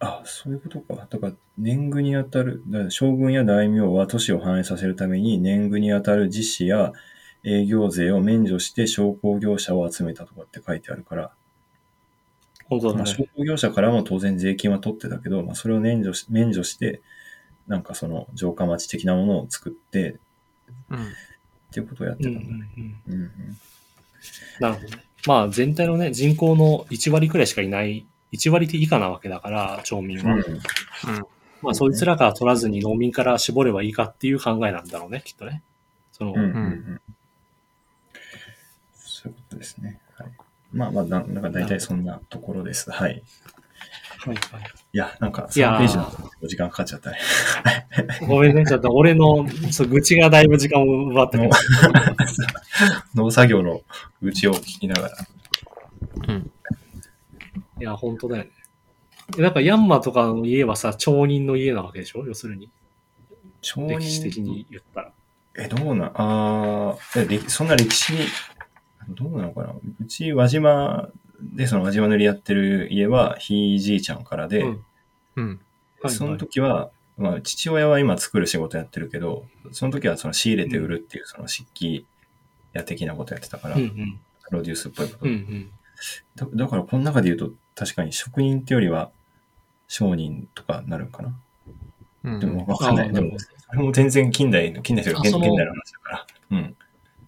[0.00, 1.06] あ、そういうことか。
[1.08, 6.92] だから、年貢にあたる、将軍や大名は都市を反映させるために、年貢にあたる実施や
[7.44, 11.34] 営業税を免除して商工業者を集めたとかって書いてあるから、まあ、
[12.66, 13.06] 本当だね。
[13.06, 17.00] 商工業者からも当然税金は取ってたけど、まあ、それを免除し免除して、
[17.66, 20.18] なんかその城下町的なものを作って、
[20.90, 21.02] うん。
[21.02, 21.04] っ
[21.72, 22.70] ていうことをやってうんうんたんだね。
[22.76, 23.14] うん。
[23.14, 23.30] うんうん
[24.60, 25.04] なるほどね。
[25.26, 30.34] まあ全体のね、人口の1割くらいしかいない、1割以下なわけだから、町民は。
[30.34, 30.42] うん
[31.62, 35.62] まあそいつらから取らずに農民から絞ればいいかっていう考えなんだろうね、きっとね。
[36.10, 37.00] その、うんうんうん
[38.94, 40.00] そういうことですね。
[40.78, 42.90] はい、まあまあな、なんか大体そんなところです。
[42.90, 43.22] はい。
[44.18, 44.62] はいはい
[44.94, 47.18] いや、なんかいやー3ページのお時間かかっちゃったね。
[48.28, 51.50] ごめんね、ちょっと俺のそう愚痴がだいぶ時間を奪ったけど。
[53.16, 53.80] 農作業の
[54.20, 55.16] うちを聞きながら。
[56.28, 56.50] うん。
[57.80, 58.50] いや、本当だよね。
[59.38, 62.24] なんかヤンマとかの家はさ、町人の家なわけでしょ？
[62.26, 62.70] 要するに。
[63.62, 63.88] 町人？
[63.98, 65.12] 歴史的に言ったら。
[65.54, 66.96] え、どうな、ああ、
[67.48, 68.14] そんな歴史、
[69.08, 69.74] どうなのかな？
[70.00, 71.08] うち輪島
[71.40, 74.84] でその輪島塗りやってる家はひいじいちゃんからで、うん
[75.36, 75.60] うん。
[76.02, 82.06] はいその時は、まあ、父親は今作る仕事やってるけど、その時はその仕入れて売るっていうその漆器
[82.72, 84.20] 屋的なことやってたから、うんうん。
[84.48, 85.70] プロデュースっぽいこと、うんうん。
[86.34, 89.10] だだからこの中で言うと確かに職人ってよりは
[89.86, 91.34] 商人とかなるんかな？
[92.24, 92.40] うん。
[92.40, 93.12] でもわかんない。
[93.12, 96.26] でもそれも全然近代の、近代というか現代の話だから。
[96.50, 96.76] うん。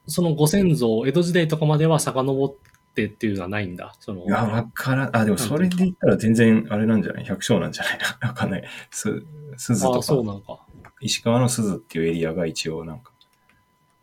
[0.06, 2.54] そのご先祖、江戸時代とかまでは遡っ
[2.94, 3.94] てっていうのはないんだ。
[4.00, 5.16] そのいや、わからん。
[5.16, 7.24] あ、でもそれで言ったら全然あれなんじゃない？
[7.24, 8.64] 百姓なんじゃないわかんない。
[8.90, 9.24] す、
[9.56, 10.60] 鈴とああ、そうか、なんか。
[11.00, 13.12] 石川の鈴っていうエリアが一応なんか、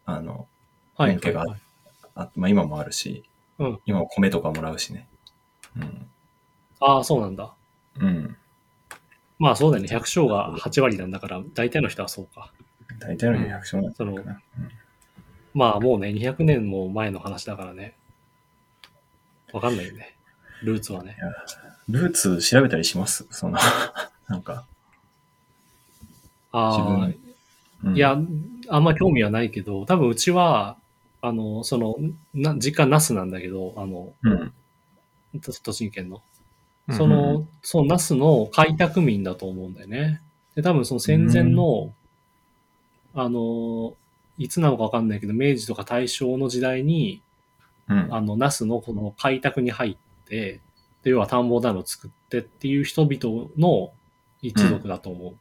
[0.05, 0.47] あの、
[0.97, 1.61] はい、はいはい。
[2.15, 3.23] あまあ今もあるし、
[3.59, 5.07] うん今は米とかもらうしね。
[5.77, 6.07] うん。
[6.79, 7.53] ああ、そうなんだ。
[7.99, 8.35] うん。
[9.39, 9.89] まあそうだよね。
[9.89, 12.51] 百姓が8割なんだから、大体の人はそうか。
[12.99, 14.41] 大体の人百姓なんそのだな。
[15.53, 17.93] まあもうね、200年も前の話だからね。
[19.53, 20.15] わかんないよね。
[20.63, 21.17] ルーツはね。
[21.89, 23.25] ルーツ調べたりします？
[23.31, 23.57] その、
[24.29, 24.65] なんか。
[26.53, 27.17] ああ自、
[27.83, 28.17] うんいや、
[28.69, 30.77] あんま興味はないけど、多分うちは、
[31.21, 31.95] あの、その、
[32.33, 34.53] な実家ナスなんだけど、あの、うん。
[35.41, 36.17] と栃木県の。
[36.87, 40.21] うんその、そのナスの開拓民だと思うんだよね。
[40.55, 41.93] で、多分その戦前の、
[43.13, 43.93] あの、
[44.43, 47.21] いつなのかわかんないけど、明治とか大正の時代に、
[47.87, 48.07] うん。
[48.13, 50.61] あの、ナスのこの開拓に入って、
[51.03, 53.91] で、要は田んぼダムを作ってっていう人々の
[54.41, 55.33] 一族だと思う。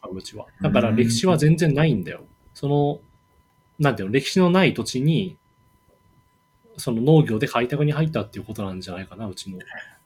[0.00, 0.46] 多分うちは。
[0.60, 2.24] だから歴史は全然ないんだよ。
[2.54, 3.00] その、
[3.78, 5.36] なんていうの、歴史のない土地に、
[6.76, 9.58] その農業で開拓に入ったっていうことなんじゃないかな、うちの、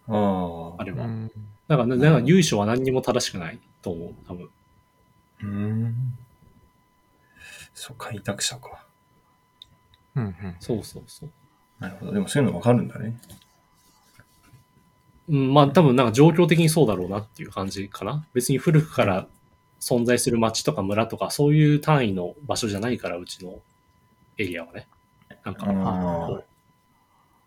[0.09, 0.82] ああ。
[0.82, 1.07] あれは。
[1.07, 1.30] うん。
[1.68, 4.48] だから、だから由緒は何にも正しくないと思う、多分。
[5.42, 5.94] うん。
[7.74, 8.84] そう、開拓者か。
[10.14, 10.24] うん。
[10.24, 11.30] うんそうそうそう。
[11.78, 12.12] なるほど。
[12.12, 13.16] でもそういうのわかるんだね。
[15.28, 18.26] うん、まあ多分なんか状況的にそうだろうなっていう感じかな。
[18.34, 19.26] 別に古くから
[19.80, 23.60] 存在する町とか村とかそういう単位の場所じゃないから、うちの
[24.38, 24.86] エリアはね。
[25.44, 26.42] なんか、あ。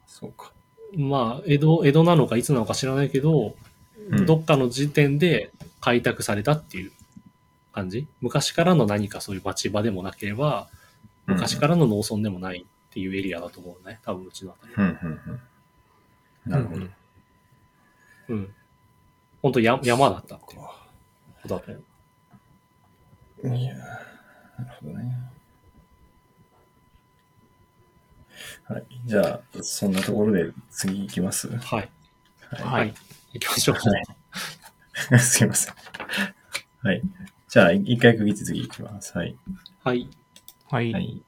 [0.05, 0.51] そうか。
[0.93, 3.55] うまあ、江戸、江戸なのかいつなのか知らないけど、
[4.09, 5.51] うんどっかの時点で
[5.81, 6.91] 開拓されたっていう
[7.75, 8.07] 感じ？
[8.21, 10.69] 昔からの何かそういう町場でもなければ、
[11.27, 13.99] 昔からの農村でもないっていうエリアだと思うね。
[14.03, 14.73] 多分うちのあたり。
[14.75, 15.41] うんうん
[16.45, 16.51] うん。
[16.51, 16.85] なるほど。
[18.29, 18.55] うん。
[19.41, 21.63] 本当や山だったっていうことだ。
[23.57, 25.17] いやーなるほどね。
[28.63, 28.85] はい。
[29.05, 31.49] じゃあ、そんなところで次行きます？
[31.49, 31.89] はい。
[32.51, 32.93] ははい。
[33.33, 33.75] 行きましょう。
[33.75, 33.79] い。
[35.19, 35.75] すいません。
[36.81, 37.01] はい。
[37.47, 39.17] じゃあ、一回区切って次行きます。
[39.17, 39.35] はい。
[39.83, 40.09] はい。
[40.69, 40.91] はい。
[40.93, 41.21] はい。